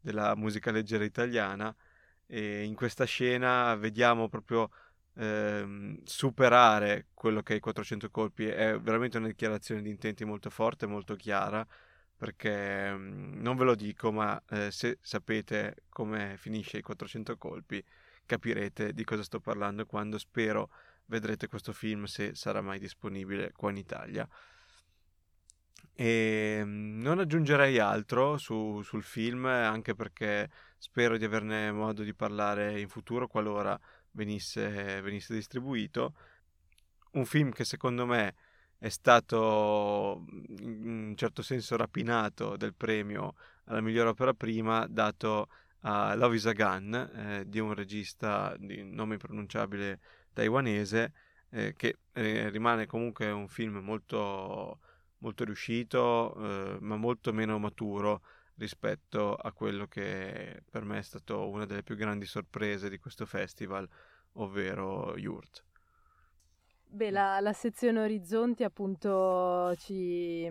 della 0.00 0.34
musica 0.36 0.70
leggera 0.70 1.04
italiana. 1.04 1.74
E 2.26 2.64
in 2.64 2.74
questa 2.74 3.04
scena 3.04 3.74
vediamo 3.76 4.28
proprio 4.28 4.70
ehm, 5.14 6.02
superare 6.04 7.06
quello 7.14 7.42
che 7.42 7.54
è 7.54 7.56
i 7.56 7.60
400 7.60 8.10
colpi 8.10 8.46
è 8.46 8.78
veramente 8.80 9.18
una 9.18 9.28
dichiarazione 9.28 9.82
di 9.82 9.90
intenti 9.90 10.24
molto 10.24 10.50
forte, 10.50 10.86
molto 10.86 11.14
chiara, 11.16 11.66
perché 12.16 12.92
mh, 12.92 13.40
non 13.40 13.56
ve 13.56 13.64
lo 13.64 13.74
dico, 13.74 14.12
ma 14.12 14.40
eh, 14.50 14.70
se 14.70 14.98
sapete 15.00 15.84
come 15.88 16.36
finisce 16.36 16.78
i 16.78 16.82
400 16.82 17.36
colpi, 17.36 17.82
capirete 18.26 18.92
di 18.92 19.04
cosa 19.04 19.22
sto 19.22 19.40
parlando 19.40 19.86
quando 19.86 20.18
spero 20.18 20.70
vedrete 21.08 21.48
questo 21.48 21.72
film 21.72 22.04
se 22.04 22.34
sarà 22.34 22.60
mai 22.60 22.78
disponibile 22.78 23.52
qua 23.52 23.70
in 23.70 23.76
Italia. 23.76 24.28
E 25.94 26.62
non 26.64 27.18
aggiungerei 27.18 27.78
altro 27.80 28.38
su, 28.38 28.82
sul 28.82 29.02
film, 29.02 29.46
anche 29.46 29.94
perché 29.94 30.48
spero 30.78 31.16
di 31.16 31.24
averne 31.24 31.72
modo 31.72 32.04
di 32.04 32.14
parlare 32.14 32.78
in 32.80 32.88
futuro 32.88 33.26
qualora 33.26 33.78
venisse, 34.12 35.00
venisse 35.00 35.34
distribuito. 35.34 36.14
Un 37.12 37.24
film 37.24 37.50
che 37.50 37.64
secondo 37.64 38.06
me 38.06 38.34
è 38.78 38.90
stato 38.90 40.24
in 40.60 41.08
un 41.08 41.16
certo 41.16 41.42
senso 41.42 41.76
rapinato 41.76 42.56
del 42.56 42.74
premio 42.74 43.34
alla 43.64 43.80
migliore 43.80 44.10
opera 44.10 44.34
prima 44.34 44.86
dato 44.88 45.48
a 45.80 46.14
Love 46.14 46.36
is 46.36 46.46
a 46.46 46.52
Gun 46.52 46.94
eh, 46.94 47.44
di 47.46 47.58
un 47.58 47.74
regista 47.74 48.54
di 48.58 48.84
nome 48.84 49.14
impronunciabile 49.14 50.00
taiwanese 50.38 51.12
eh, 51.50 51.74
che 51.76 51.98
eh, 52.12 52.48
rimane 52.50 52.86
comunque 52.86 53.28
un 53.30 53.48
film 53.48 53.78
molto, 53.78 54.78
molto 55.18 55.44
riuscito 55.44 56.34
eh, 56.36 56.78
ma 56.80 56.96
molto 56.96 57.32
meno 57.32 57.58
maturo 57.58 58.22
rispetto 58.54 59.34
a 59.34 59.52
quello 59.52 59.86
che 59.86 60.62
per 60.70 60.84
me 60.84 60.98
è 60.98 61.02
stato 61.02 61.48
una 61.48 61.64
delle 61.64 61.82
più 61.82 61.96
grandi 61.96 62.26
sorprese 62.26 62.88
di 62.88 62.98
questo 62.98 63.24
festival, 63.24 63.88
ovvero 64.34 65.16
Yurt. 65.16 65.64
Beh, 66.90 67.10
la, 67.10 67.38
la 67.40 67.52
sezione 67.52 68.00
Orizzonti 68.00 68.64
appunto 68.64 69.74
ci, 69.76 70.44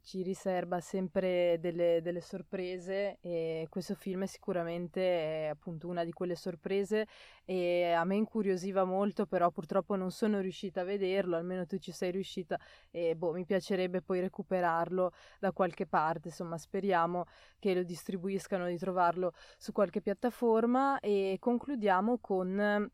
ci 0.00 0.22
riserva 0.22 0.80
sempre 0.80 1.58
delle, 1.60 2.00
delle, 2.02 2.20
sorprese 2.20 3.18
e 3.20 3.66
questo 3.68 3.94
film 3.94 4.24
sicuramente 4.24 5.44
è 5.44 5.46
appunto 5.48 5.88
una 5.88 6.04
di 6.04 6.12
quelle 6.12 6.34
sorprese 6.34 7.06
e 7.44 7.92
a 7.92 8.04
me 8.04 8.16
incuriosiva 8.16 8.84
molto, 8.84 9.26
però 9.26 9.50
purtroppo 9.50 9.94
non 9.96 10.10
sono 10.10 10.40
riuscita 10.40 10.80
a 10.80 10.84
vederlo, 10.84 11.36
almeno 11.36 11.66
tu 11.66 11.78
ci 11.78 11.92
sei 11.92 12.10
riuscita 12.10 12.58
e 12.90 13.14
boh, 13.14 13.32
mi 13.32 13.44
piacerebbe 13.44 14.02
poi 14.02 14.20
recuperarlo 14.20 15.12
da 15.38 15.52
qualche 15.52 15.86
parte, 15.86 16.28
insomma 16.28 16.56
speriamo 16.56 17.26
che 17.58 17.74
lo 17.74 17.82
distribuiscano 17.82 18.66
di 18.66 18.78
trovarlo 18.78 19.32
su 19.58 19.72
qualche 19.72 20.00
piattaforma 20.00 20.98
e 21.00 21.36
concludiamo 21.38 22.18
con 22.18 22.90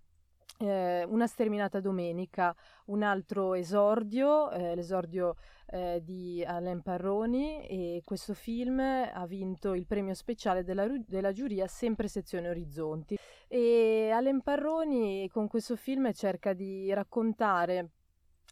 eh, 0.58 1.04
una 1.04 1.26
sterminata 1.26 1.80
domenica, 1.80 2.54
un 2.86 3.02
altro 3.02 3.54
esordio, 3.54 4.50
eh, 4.50 4.74
l'esordio 4.74 5.36
eh, 5.70 6.00
di 6.02 6.44
Alain 6.44 6.82
Parroni 6.82 7.66
e 7.66 8.02
questo 8.04 8.34
film 8.34 8.80
ha 8.80 9.26
vinto 9.26 9.74
il 9.74 9.86
premio 9.86 10.14
speciale 10.14 10.64
della, 10.64 10.86
della 11.06 11.32
giuria 11.32 11.66
sempre 11.66 12.08
sezione 12.08 12.48
Orizzonti 12.48 13.18
e 13.46 14.10
Alain 14.10 14.42
Parroni 14.42 15.28
con 15.28 15.46
questo 15.46 15.76
film 15.76 16.12
cerca 16.12 16.52
di 16.52 16.92
raccontare 16.92 17.90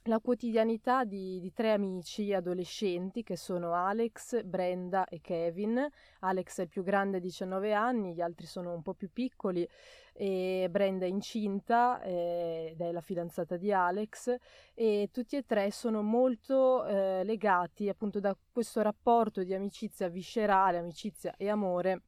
la 0.06 0.20
quotidianità 0.20 1.04
di, 1.04 1.40
di, 1.40 1.52
tre 1.52 1.72
amici 1.72 2.32
adolescenti 2.32 3.22
che 3.22 3.36
sono 3.36 3.72
Alex, 3.74 4.42
Brenda 4.44 5.06
e 5.06 5.20
Kevin. 5.20 5.84
Alex 6.20 6.58
è 6.58 6.62
il 6.62 6.68
più 6.68 6.82
grande, 6.82 7.18
19 7.18 7.72
anni, 7.72 8.14
gli 8.14 8.20
altri 8.20 8.46
sono 8.46 8.72
un 8.72 8.82
po' 8.82 8.94
più 8.94 9.10
piccoli 9.12 9.68
e 10.16 10.68
Brenda 10.70 11.04
è 11.04 11.08
incinta 11.08 12.00
eh, 12.00 12.70
ed 12.72 12.80
è 12.80 12.90
la 12.90 13.00
fidanzata 13.00 13.56
di 13.56 13.72
Alex 13.72 14.34
e 14.74 15.10
tutti 15.12 15.36
e 15.36 15.44
tre 15.44 15.70
sono 15.70 16.02
molto 16.02 16.86
eh, 16.86 17.22
legati 17.24 17.88
appunto 17.88 18.18
da 18.18 18.36
questo 18.50 18.80
rapporto 18.80 19.42
di 19.42 19.52
amicizia 19.52 20.08
viscerale, 20.08 20.78
amicizia 20.78 21.34
e 21.36 21.48
amore 21.50 22.02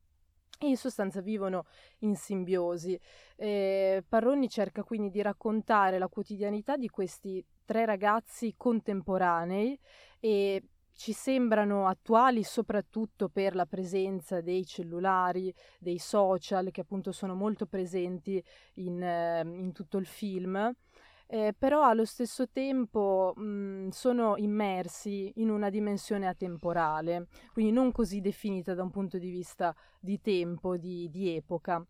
e 0.58 0.68
in 0.68 0.76
sostanza 0.76 1.20
vivono 1.20 1.66
in 2.00 2.16
simbiosi. 2.16 2.98
Eh, 3.36 4.02
Parroni 4.08 4.48
cerca 4.48 4.82
quindi 4.82 5.10
di 5.10 5.22
raccontare 5.22 5.98
la 5.98 6.08
quotidianità 6.08 6.76
di 6.76 6.88
questi 6.88 7.44
tre 7.64 7.84
ragazzi 7.84 8.54
contemporanei 8.56 9.78
e 10.18 10.62
ci 10.98 11.12
sembrano 11.12 11.86
attuali 11.86 12.42
soprattutto 12.42 13.28
per 13.28 13.54
la 13.54 13.66
presenza 13.66 14.40
dei 14.40 14.66
cellulari, 14.66 15.54
dei 15.78 15.98
social 15.98 16.72
che 16.72 16.80
appunto 16.80 17.12
sono 17.12 17.36
molto 17.36 17.66
presenti 17.66 18.42
in, 18.74 19.00
eh, 19.00 19.42
in 19.42 19.70
tutto 19.72 19.98
il 19.98 20.06
film. 20.06 20.74
Eh, 21.30 21.54
però 21.56 21.84
allo 21.84 22.04
stesso 22.04 22.48
tempo 22.48 23.32
mh, 23.36 23.90
sono 23.90 24.36
immersi 24.38 25.30
in 25.36 25.50
una 25.50 25.70
dimensione 25.70 26.26
atemporale, 26.26 27.28
quindi 27.52 27.70
non 27.70 27.92
così 27.92 28.20
definita 28.20 28.74
da 28.74 28.82
un 28.82 28.90
punto 28.90 29.18
di 29.18 29.30
vista 29.30 29.72
di 30.00 30.20
tempo, 30.20 30.76
di, 30.76 31.08
di 31.10 31.36
epoca. 31.36 31.86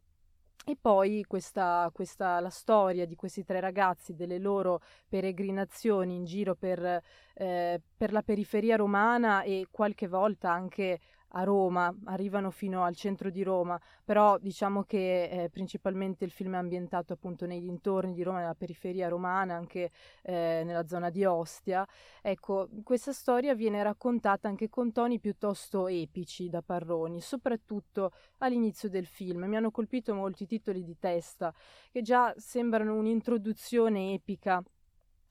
E 0.65 0.77
poi 0.79 1.25
questa, 1.27 1.91
questa, 1.95 2.41
la 2.41 2.51
storia 2.51 3.07
di 3.07 3.17
questi 3.17 3.43
tre 3.43 3.59
ragazzi, 3.59 4.15
delle 4.15 4.39
loro 4.39 4.83
peregrinazioni 5.09 6.15
in 6.15 6.25
giro 6.25 6.55
per, 6.55 7.03
eh, 7.35 7.81
per 7.97 8.13
la 8.13 8.23
periferia 8.23 8.77
romana 8.77 9.43
e 9.43 9.69
qualche 9.71 10.09
volta 10.09 10.51
anche 10.53 11.01
a 11.33 11.45
Roma, 11.45 11.95
arrivano 12.05 12.51
fino 12.51 12.85
al 12.85 12.95
centro 12.97 13.31
di 13.31 13.43
Roma, 13.43 13.79
però 14.05 14.39
diciamo 14.39 14.85
che 14.85 15.25
eh, 15.25 15.51
principalmente 15.51 16.25
il 16.25 16.31
film 16.31 16.55
è 16.55 16.59
ambientato 16.59 17.13
appunto 17.13 17.45
nei 17.47 17.61
dintorni 17.61 18.15
di 18.15 18.23
Roma, 18.23 18.39
nella 18.39 18.55
periferia 18.55 19.09
romana, 19.09 19.55
anche 19.55 19.91
eh, 20.23 20.63
nella 20.65 20.87
zona 20.87 21.11
di 21.11 21.25
Ostia. 21.25 21.87
Ecco, 22.23 22.69
questa 22.83 23.13
storia 23.13 23.55
viene 23.55 23.83
raccontata 23.83 24.49
anche 24.49 24.69
con 24.69 24.93
toni 24.93 25.19
piuttosto 25.19 25.87
epici 25.87 26.49
da 26.49 26.63
Parroni, 26.63 27.21
soprattutto 27.21 28.13
all'inizio 28.39 28.89
del 28.89 29.07
film. 29.07 29.45
Mi 29.45 29.57
hanno 29.57 29.71
colpito 29.71 30.15
molti 30.15 30.47
titoli 30.47 30.83
di 30.83 30.97
testa 30.99 31.53
che 31.91 32.01
già 32.03 32.33
sembrano 32.37 32.95
un'introduzione 32.95 34.15
epica 34.15 34.63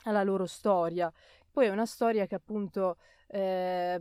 alla 0.04 0.24
loro 0.24 0.46
storia. 0.46 1.12
Poi 1.50 1.66
è 1.66 1.70
una 1.70 1.88
storia 1.88 2.28
che 2.28 2.36
appunto... 2.36 2.98
Eh, 3.28 4.00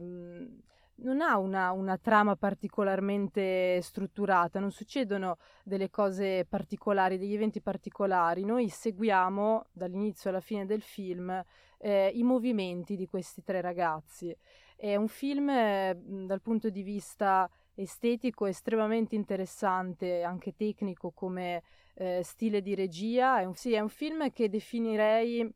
non 0.98 1.20
ha 1.20 1.37
una, 1.37 1.72
una, 1.72 1.98
trama 1.98 2.37
particolarmente 2.37 3.80
strutturata, 3.82 4.61
non 4.61 4.70
succedono 4.70 5.38
delle 5.62 5.90
cose 5.90 6.46
particolari, 6.48 7.18
degli 7.18 7.35
eventi 7.35 7.61
particolari. 7.61 8.44
Noi 8.44 8.68
seguiamo 8.68 9.66
dall'inizio 9.72 10.30
alla 10.30 10.40
fine 10.40 10.64
del 10.64 10.82
film 10.82 11.44
eh, 11.78 12.11
i 12.14 12.22
movimenti 12.22 12.96
di 12.96 13.06
questi 13.06 13.42
tre 13.42 13.61
ragazzi. 13.61 14.35
È 14.74 14.96
un 14.96 15.09
film 15.09 15.48
eh, 15.50 15.98
dal 16.02 16.40
punto 16.40 16.70
di 16.70 16.82
vista 16.82 17.48
estetico 17.74 18.46
estremamente 18.46 19.14
interessante, 19.14 20.22
anche 20.22 20.54
tecnico 20.56 21.11
come 21.11 21.62
eh, 21.94 22.22
stile 22.22 22.62
di 22.62 22.74
regia. 22.74 23.40
È 23.40 23.44
un, 23.44 23.54
sì, 23.54 23.72
è 23.74 23.80
un 23.80 23.88
film 23.88 24.30
che 24.32 24.48
definirei 24.48 25.50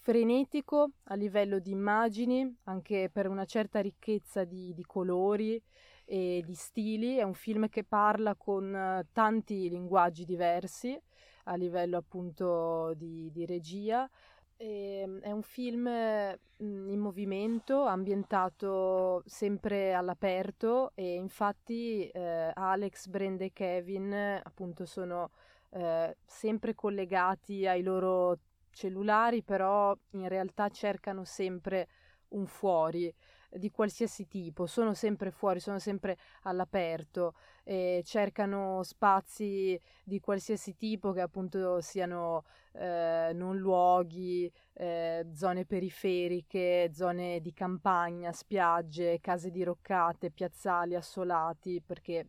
frenetico 0.00 0.92
a 1.04 1.14
livello 1.14 1.58
di 1.58 1.70
immagini, 1.70 2.56
anche 2.64 3.10
per 3.12 3.28
una 3.28 3.44
certa 3.44 3.80
ricchezza 3.80 4.44
di, 4.44 4.72
di 4.74 4.84
colori 4.84 5.62
e 6.06 6.42
di 6.44 6.54
stili. 6.54 7.16
È 7.16 7.22
un 7.22 7.34
film 7.34 7.68
che 7.68 7.84
parla 7.84 8.34
con 8.34 8.72
uh, 8.72 9.06
tanti 9.12 9.68
linguaggi 9.68 10.24
diversi 10.24 10.98
a 11.44 11.54
livello 11.54 11.98
appunto 11.98 12.94
di, 12.94 13.30
di 13.30 13.44
regia. 13.44 14.08
E, 14.56 15.00
ehm, 15.02 15.20
è 15.20 15.30
un 15.32 15.42
film 15.42 15.82
mh, 15.82 16.88
in 16.88 16.98
movimento, 16.98 17.84
ambientato 17.84 19.22
sempre 19.26 19.92
all'aperto 19.94 20.92
e 20.94 21.14
infatti 21.14 22.06
eh, 22.08 22.50
Alex, 22.54 23.06
Brenda 23.06 23.44
e 23.44 23.52
Kevin 23.52 24.12
appunto 24.42 24.86
sono 24.86 25.30
eh, 25.70 26.16
sempre 26.24 26.74
collegati 26.74 27.66
ai 27.66 27.82
loro 27.82 28.38
cellulari, 28.70 29.42
però 29.42 29.96
in 30.12 30.28
realtà 30.28 30.68
cercano 30.68 31.24
sempre 31.24 31.88
un 32.30 32.46
fuori 32.46 33.12
di 33.52 33.70
qualsiasi 33.70 34.28
tipo, 34.28 34.66
sono 34.66 34.94
sempre 34.94 35.30
fuori, 35.30 35.58
sono 35.58 35.78
sempre 35.78 36.16
all'aperto, 36.42 37.34
e 37.64 38.02
cercano 38.04 38.82
spazi 38.82 39.80
di 40.04 40.20
qualsiasi 40.20 40.76
tipo 40.76 41.12
che 41.12 41.20
appunto 41.20 41.80
siano 41.80 42.44
eh, 42.72 43.32
non 43.34 43.56
luoghi, 43.58 44.50
eh, 44.74 45.26
zone 45.34 45.64
periferiche, 45.66 46.90
zone 46.92 47.40
di 47.40 47.52
campagna, 47.52 48.32
spiagge, 48.32 49.18
case 49.20 49.50
diroccate, 49.50 50.30
piazzali 50.30 50.94
assolati, 50.94 51.82
perché 51.84 52.28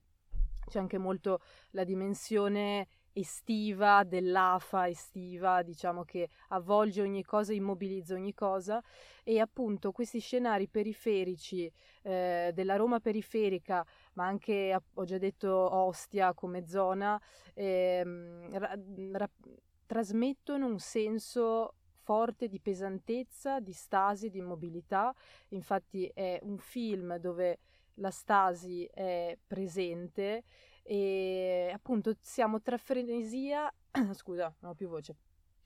c'è 0.68 0.80
anche 0.80 0.98
molto 0.98 1.40
la 1.72 1.84
dimensione 1.84 2.88
estiva, 3.14 4.04
dell'afa 4.04 4.88
estiva, 4.88 5.62
diciamo 5.64 6.04
che 6.04 6.30
avvolge 6.50 7.02
ogni 7.02 7.24
cosa, 7.24 7.54
immobilizza 7.54 8.14
ogni 8.14 8.34
cosa 8.34 8.82
e 9.24 9.40
appunto 9.40 9.92
questi 9.92 10.20
scenari 10.20 10.68
periferici 10.68 11.72
eh, 12.04 12.52
della 12.54 12.76
Roma 12.76 13.00
periferica, 13.00 13.86
ma 14.14 14.26
anche 14.26 14.78
ho 14.94 15.04
già 15.04 15.18
detto 15.18 15.50
Ostia 15.50 16.34
come 16.34 16.66
zona, 16.66 17.20
eh, 17.54 18.04
ra- 18.52 18.78
ra- 19.12 19.30
trasmettono 19.86 20.66
un 20.66 20.80
senso 20.80 21.76
forte 22.04 22.48
di 22.48 22.60
pesantezza, 22.60 23.60
di 23.60 23.74
stasi, 23.74 24.30
di 24.30 24.40
immobilità. 24.40 25.14
Infatti 25.50 26.10
è 26.14 26.40
un 26.44 26.58
film 26.58 27.18
dove 27.18 27.60
la 27.96 28.10
stasi 28.10 28.86
è 28.86 29.38
presente 29.46 30.44
e 30.92 31.72
appunto 31.74 32.14
siamo 32.20 32.62
tra 32.62 32.78
frenesia, 32.78 33.74
scusa, 34.12 34.54
non 34.60 34.72
ho 34.72 34.74
più 34.74 34.90
voce. 34.90 35.16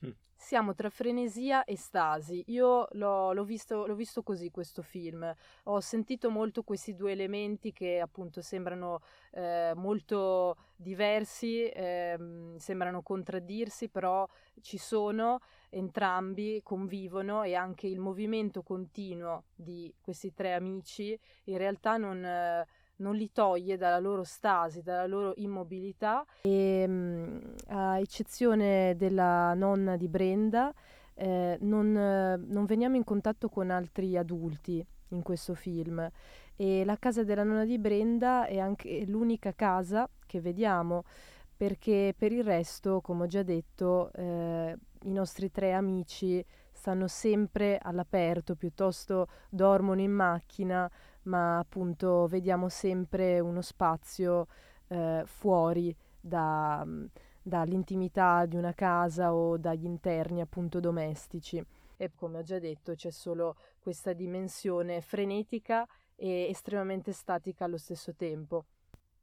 Mm. 0.06 0.12
Siamo 0.36 0.76
tra 0.76 0.92
frenesia 0.92 1.64
e 1.64 1.76
stasi. 1.76 2.44
Io 2.50 2.88
l'ho, 2.92 3.34
l'ho, 3.34 3.44
visto, 3.44 3.88
l'ho, 3.88 3.96
visto, 3.96 4.22
così 4.22 4.52
questo 4.52 4.84
film. 4.84 5.34
Ho 5.64 5.80
sentito 5.80 6.30
molto 6.30 6.62
questi 6.62 6.94
due 6.94 7.12
elementi 7.12 7.74
che 7.74 8.00
appunto 8.00 8.44
sembrano 8.44 9.02
eh, 9.32 9.72
molto 9.76 10.58
diversi, 10.76 11.70
eh, 11.70 12.54
sembrano 12.58 13.02
contraddirsi, 13.02 13.90
però 13.90 14.28
ci 14.62 14.78
sono 14.78 15.40
entrambi, 15.72 16.62
convivono 16.62 17.42
e 17.42 17.56
anche 17.56 17.88
il 17.88 17.98
movimento 17.98 18.62
continuo 18.62 19.46
di 19.56 19.92
questi 20.00 20.36
tre 20.36 20.54
amici 20.54 21.20
in 21.46 21.58
realtà 21.58 21.98
non. 21.98 22.24
Eh, 22.24 22.68
non 22.98 23.16
li 23.16 23.32
toglie 23.32 23.78
dalla 23.78 24.00
loro 24.00 24.24
stasi, 24.24 24.82
dalla 24.82 25.08
loro 25.08 25.34
immobilità. 25.38 26.26
E 26.42 26.86
mm, 26.88 27.38
a 27.68 28.00
eccezione 28.00 28.96
della 28.98 29.54
nonna 29.54 29.98
di 29.98 30.08
Brenda 30.08 30.74
eh, 31.14 31.58
non, 31.62 31.92
non 31.92 32.66
veniamo 32.66 32.96
in 32.96 33.04
contatto 33.04 33.50
con 33.50 33.70
altri 33.70 34.18
adulti 34.18 34.86
in 35.10 35.22
questo 35.22 35.54
film. 35.54 36.10
E 36.56 36.86
la 36.86 36.98
casa 36.98 37.24
della 37.24 37.44
nonna 37.44 37.66
di 37.66 37.78
Brenda 37.78 38.46
è 38.46 38.60
anche 38.60 39.06
l'unica 39.06 39.54
casa 39.54 40.10
che 40.26 40.40
vediamo 40.40 41.04
perché 41.56 42.14
per 42.18 42.32
il 42.32 42.44
resto, 42.44 43.00
come 43.00 43.24
ho 43.24 43.28
già 43.28 43.44
detto, 43.44 44.12
eh, 44.14 44.78
i 45.04 45.12
nostri 45.12 45.52
tre 45.52 45.72
amici 45.74 46.44
stanno 46.74 47.08
sempre 47.08 47.80
all'aperto, 47.82 48.56
piuttosto 48.56 49.28
dormono 49.50 50.02
in 50.02 50.12
macchina, 50.12 50.90
ma 51.26 51.60
appunto 51.60 52.28
vediamo 52.28 52.70
sempre 52.70 53.40
uno 53.40 53.62
spazio 53.62 54.48
eh, 54.88 55.24
fuori 55.26 55.96
da, 56.20 56.86
dall'intimità 57.42 58.46
di 58.46 58.56
una 58.56 58.74
casa 58.74 59.34
o 59.34 59.58
dagli 59.58 59.86
interni 59.86 60.42
appunto 60.42 60.80
domestici. 60.80 61.64
E 61.98 62.12
come 62.14 62.40
ho 62.40 62.44
già 62.44 62.60
detto 62.60 62.94
c'è 62.94 63.12
solo 63.12 63.56
questa 63.80 64.14
dimensione 64.14 65.02
frenetica 65.02 65.88
e 66.16 66.48
estremamente 66.50 67.12
statica 67.12 67.66
allo 67.66 67.78
stesso 67.78 68.14
tempo. 68.16 68.66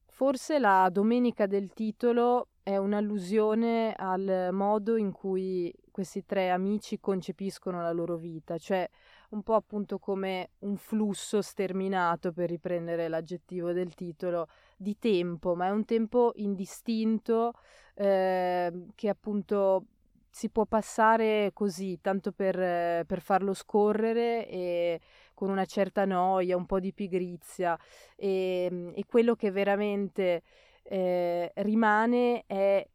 Forse 0.06 0.58
la 0.58 0.88
domenica 0.90 1.46
del 1.46 1.72
titolo 1.72 2.48
è 2.62 2.76
un'allusione 2.76 3.94
al 3.94 4.50
modo 4.52 4.96
in 4.96 5.10
cui 5.10 5.74
questi 5.90 6.24
tre 6.24 6.50
amici 6.50 7.00
concepiscono 7.00 7.80
la 7.80 7.92
loro 7.92 8.16
vita, 8.16 8.56
cioè 8.58 8.88
un 9.32 9.42
po' 9.42 9.54
appunto 9.54 9.98
come 9.98 10.50
un 10.60 10.76
flusso 10.76 11.42
sterminato, 11.42 12.32
per 12.32 12.48
riprendere 12.48 13.08
l'aggettivo 13.08 13.72
del 13.72 13.94
titolo, 13.94 14.48
di 14.76 14.98
tempo, 14.98 15.54
ma 15.54 15.66
è 15.66 15.70
un 15.70 15.84
tempo 15.84 16.32
indistinto 16.36 17.52
eh, 17.94 18.86
che 18.94 19.08
appunto 19.08 19.86
si 20.30 20.48
può 20.48 20.64
passare 20.64 21.50
così, 21.52 22.00
tanto 22.00 22.32
per, 22.32 23.04
per, 23.04 23.20
farlo 23.20 23.52
scorrere 23.52 24.48
e 24.48 25.00
con 25.34 25.50
una 25.50 25.66
certa 25.66 26.06
noia, 26.06 26.56
un 26.56 26.64
po' 26.66 26.80
di 26.80 26.92
pigrizia. 26.92 27.78
E, 28.16 28.92
e 28.94 29.04
quello 29.06 29.34
che 29.34 29.50
veramente 29.50 30.42
eh, 30.84 31.52
rimane 31.56 32.44
è 32.46 32.86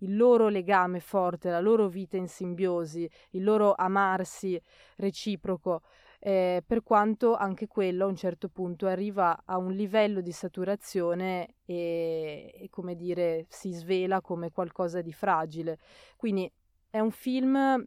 il 0.00 0.16
loro 0.16 0.48
legame 0.48 1.00
forte, 1.00 1.50
la 1.50 1.60
loro 1.60 1.88
vita 1.88 2.16
in 2.16 2.28
simbiosi, 2.28 3.08
il 3.30 3.42
loro 3.42 3.74
amarsi 3.74 4.60
reciproco, 4.96 5.82
eh, 6.18 6.62
per 6.66 6.82
quanto 6.82 7.34
anche 7.34 7.66
quello 7.66 8.04
a 8.04 8.08
un 8.08 8.16
certo 8.16 8.48
punto 8.48 8.86
arriva 8.86 9.42
a 9.44 9.56
un 9.56 9.72
livello 9.72 10.20
di 10.20 10.32
saturazione 10.32 11.54
e, 11.64 12.52
e 12.54 12.68
come 12.70 12.94
dire, 12.94 13.46
si 13.48 13.72
svela 13.72 14.20
come 14.20 14.50
qualcosa 14.50 15.00
di 15.00 15.12
fragile. 15.12 15.78
Quindi 16.16 16.50
è 16.90 16.98
un 16.98 17.10
film 17.10 17.86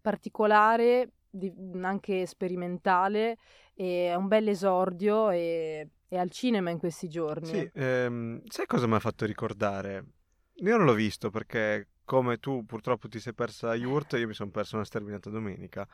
particolare, 0.00 1.10
di, 1.28 1.52
anche 1.80 2.26
sperimentale, 2.26 3.36
è 3.74 4.14
un 4.14 4.28
bel 4.28 4.48
esordio 4.48 5.30
e 5.30 5.88
è 6.08 6.18
al 6.18 6.30
cinema 6.30 6.70
in 6.70 6.78
questi 6.78 7.08
giorni. 7.08 7.46
Sì, 7.46 7.70
ehm, 7.72 8.42
sai 8.46 8.66
cosa 8.66 8.86
mi 8.86 8.94
ha 8.94 8.98
fatto 8.98 9.24
ricordare? 9.24 10.04
Io 10.62 10.76
non 10.76 10.86
l'ho 10.86 10.94
visto 10.94 11.30
perché 11.30 11.88
come 12.04 12.38
tu 12.38 12.64
purtroppo 12.64 13.08
ti 13.08 13.18
sei 13.18 13.34
persa 13.34 13.74
Yurt, 13.74 14.12
io 14.12 14.28
mi 14.28 14.34
sono 14.34 14.50
perso 14.50 14.76
una 14.76 14.84
sterminata 14.84 15.28
domenica. 15.28 15.86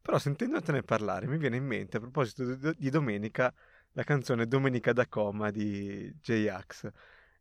Però 0.00 0.18
sentendotene 0.18 0.82
parlare 0.82 1.26
mi 1.26 1.36
viene 1.36 1.56
in 1.56 1.66
mente 1.66 1.98
a 1.98 2.00
proposito 2.00 2.72
di 2.72 2.88
domenica 2.88 3.52
la 3.92 4.04
canzone 4.04 4.46
Domenica 4.46 4.92
da 4.92 5.06
coma 5.06 5.50
di 5.50 6.10
J-Ax 6.22 6.90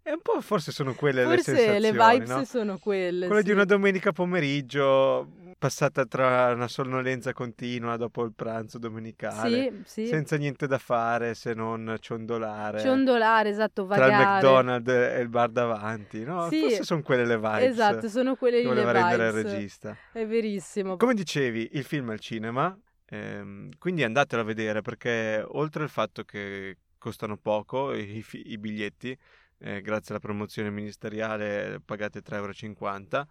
e 0.08 0.14
un 0.14 0.22
po' 0.22 0.40
forse 0.40 0.72
sono 0.72 0.94
quelle 0.94 1.24
forse 1.24 1.52
le 1.52 1.58
sensazioni, 1.58 1.80
le 1.82 1.92
vibes 1.92 2.30
no? 2.30 2.46
sono 2.46 2.78
quelle. 2.78 3.26
Quella 3.26 3.42
sì. 3.42 3.48
di 3.48 3.52
una 3.52 3.66
domenica 3.66 4.14
pomeriggio 4.14 5.28
passata 5.58 6.06
tra 6.06 6.54
una 6.54 6.70
sonnolenza 6.70 7.34
continua 7.34 7.98
dopo 7.98 8.24
il 8.24 8.32
pranzo 8.34 8.78
domenicale, 8.78 9.82
sì, 9.84 10.04
sì. 10.04 10.08
senza 10.08 10.38
niente 10.38 10.66
da 10.66 10.78
fare 10.78 11.34
se 11.34 11.54
non 11.54 11.98
ciondolare. 12.00 12.80
Ciondolare, 12.80 13.50
esatto, 13.50 13.86
vagare. 13.86 14.12
Tra 14.12 14.22
il 14.22 14.28
McDonald's 14.28 14.92
e 14.94 15.20
il 15.20 15.28
bar 15.28 15.50
davanti, 15.50 16.24
no? 16.24 16.48
Sì, 16.48 16.62
Forse 16.62 16.84
sono 16.84 17.02
quelle 17.02 17.26
le 17.26 17.36
vibes. 17.36 17.64
Esatto, 17.64 18.08
sono 18.08 18.36
quelle 18.36 18.64
le 18.64 18.92
rendere 18.92 19.32
vibes. 19.32 19.44
il 19.44 19.50
regista. 19.50 19.98
È 20.14 20.26
verissimo. 20.26 20.96
Come 20.96 21.16
dicevi, 21.16 21.72
il 21.74 21.84
film 21.84 22.12
è 22.12 22.14
al 22.14 22.22
cinema, 22.22 22.78
ehm, 23.10 23.72
quindi 23.78 24.06
andatelo 24.06 24.42
a 24.42 24.46
vedere 24.46 24.82
perché 24.82 25.44
oltre 25.46 25.84
al 25.84 25.90
fatto 25.90 26.24
che 26.24 26.78
costano 26.98 27.36
poco 27.36 27.94
i, 27.94 28.24
i 28.32 28.58
biglietti, 28.58 29.18
eh, 29.60 29.82
grazie 29.82 30.12
alla 30.12 30.20
promozione 30.20 30.70
ministeriale 30.70 31.82
pagate 31.84 32.22
3,50 32.22 33.16
euro. 33.16 33.28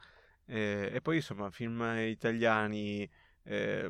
Eh, 0.46 0.90
e 0.92 1.00
poi 1.00 1.16
insomma, 1.16 1.50
film 1.50 1.82
italiani, 1.98 3.08
eh, 3.42 3.88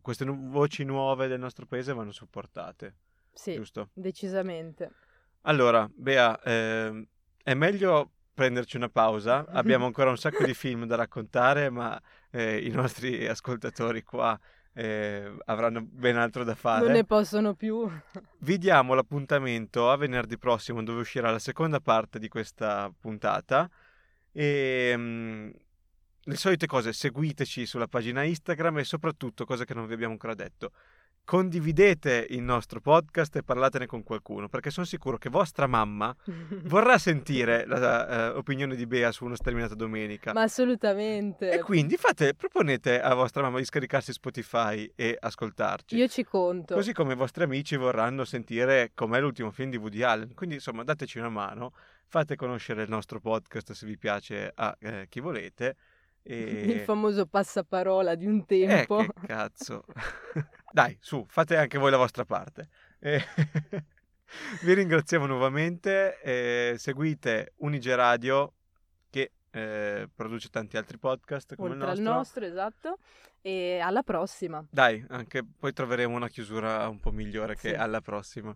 queste 0.00 0.24
nu- 0.24 0.48
voci 0.48 0.84
nuove 0.84 1.28
del 1.28 1.38
nostro 1.38 1.66
paese 1.66 1.92
vanno 1.92 2.12
supportate. 2.12 2.96
Sì, 3.32 3.54
giusto? 3.54 3.90
decisamente. 3.92 4.90
Allora, 5.42 5.88
Bea, 5.94 6.40
ehm, 6.42 7.06
è 7.42 7.54
meglio 7.54 8.12
prenderci 8.34 8.76
una 8.76 8.88
pausa. 8.88 9.46
Abbiamo 9.50 9.86
ancora 9.86 10.10
un 10.10 10.18
sacco 10.18 10.44
di 10.44 10.54
film 10.54 10.84
da 10.84 10.96
raccontare, 10.96 11.70
ma 11.70 12.00
eh, 12.30 12.58
i 12.58 12.70
nostri 12.70 13.26
ascoltatori 13.26 14.02
qua 14.02 14.38
eh, 14.72 15.36
avranno 15.46 15.82
ben 15.82 16.16
altro 16.16 16.44
da 16.44 16.54
fare. 16.54 16.84
Non 16.84 16.92
ne 16.92 17.04
possono 17.04 17.54
più. 17.54 17.88
Vi 18.38 18.58
diamo 18.58 18.94
l'appuntamento 18.94 19.90
a 19.90 19.96
venerdì 19.96 20.38
prossimo 20.38 20.82
dove 20.82 21.00
uscirà 21.00 21.30
la 21.30 21.38
seconda 21.38 21.80
parte 21.80 22.18
di 22.18 22.28
questa 22.28 22.92
puntata 23.00 23.68
e 24.32 24.96
mh, 24.96 25.50
le 26.28 26.36
solite 26.36 26.66
cose, 26.66 26.92
seguiteci 26.92 27.64
sulla 27.66 27.88
pagina 27.88 28.22
Instagram 28.22 28.78
e 28.78 28.84
soprattutto, 28.84 29.44
cosa 29.44 29.64
che 29.64 29.74
non 29.74 29.86
vi 29.86 29.94
abbiamo 29.94 30.12
ancora 30.12 30.34
detto, 30.34 30.72
condividete 31.28 32.26
il 32.30 32.40
nostro 32.40 32.80
podcast 32.80 33.36
e 33.36 33.42
parlatene 33.42 33.84
con 33.84 34.02
qualcuno, 34.02 34.48
perché 34.48 34.70
sono 34.70 34.86
sicuro 34.86 35.18
che 35.18 35.28
vostra 35.28 35.66
mamma 35.66 36.16
vorrà 36.64 36.96
sentire 36.96 37.66
l'opinione 37.66 38.72
uh, 38.72 38.76
di 38.76 38.86
Bea 38.86 39.12
su 39.12 39.26
una 39.26 39.36
sterminata 39.36 39.74
domenica. 39.74 40.32
Ma 40.32 40.40
assolutamente. 40.40 41.50
E 41.50 41.58
quindi 41.58 41.98
fate, 41.98 42.32
proponete 42.32 42.98
a 42.98 43.12
vostra 43.12 43.42
mamma 43.42 43.58
di 43.58 43.66
scaricarsi 43.66 44.10
Spotify 44.14 44.90
e 44.94 45.18
ascoltarci. 45.20 45.96
Io 45.96 46.08
ci 46.08 46.24
conto. 46.24 46.74
Così 46.74 46.94
come 46.94 47.12
i 47.12 47.16
vostri 47.16 47.44
amici 47.44 47.76
vorranno 47.76 48.24
sentire 48.24 48.92
com'è 48.94 49.20
l'ultimo 49.20 49.50
film 49.50 49.68
di 49.68 49.76
Woody 49.76 50.00
Allen. 50.00 50.32
Quindi 50.32 50.54
insomma 50.54 50.82
dateci 50.82 51.18
una 51.18 51.28
mano, 51.28 51.74
fate 52.06 52.36
conoscere 52.36 52.84
il 52.84 52.88
nostro 52.88 53.20
podcast 53.20 53.72
se 53.72 53.84
vi 53.84 53.98
piace 53.98 54.50
a 54.54 54.74
eh, 54.80 55.04
chi 55.10 55.20
volete. 55.20 55.76
E... 56.22 56.36
Il 56.72 56.80
famoso 56.80 57.26
passaparola 57.26 58.14
di 58.14 58.24
un 58.24 58.46
tempo. 58.46 59.00
Eh, 59.00 59.06
che 59.06 59.26
cazzo. 59.26 59.84
Dai, 60.70 60.96
su, 61.00 61.24
fate 61.28 61.56
anche 61.56 61.78
voi 61.78 61.90
la 61.90 61.96
vostra 61.96 62.24
parte. 62.24 62.68
Eh, 62.98 63.22
vi 64.62 64.74
ringraziamo 64.74 65.26
nuovamente. 65.26 66.20
Eh, 66.20 66.74
seguite 66.78 67.52
Unige 67.58 67.94
Radio 67.96 68.52
che 69.10 69.32
eh, 69.50 70.08
produce 70.14 70.48
tanti 70.50 70.76
altri 70.76 70.98
podcast 70.98 71.54
come 71.56 71.70
Oltre 71.70 71.92
il 71.92 72.00
nostro. 72.02 72.12
nostro, 72.12 72.44
esatto. 72.44 72.98
E 73.40 73.78
alla 73.78 74.02
prossima. 74.02 74.64
Dai, 74.68 75.02
anche 75.08 75.42
poi 75.58 75.72
troveremo 75.72 76.14
una 76.14 76.28
chiusura 76.28 76.86
un 76.88 76.98
po' 77.00 77.12
migliore 77.12 77.54
che 77.54 77.70
Sì. 77.70 77.74
alla 77.74 78.00
prossima. 78.00 78.54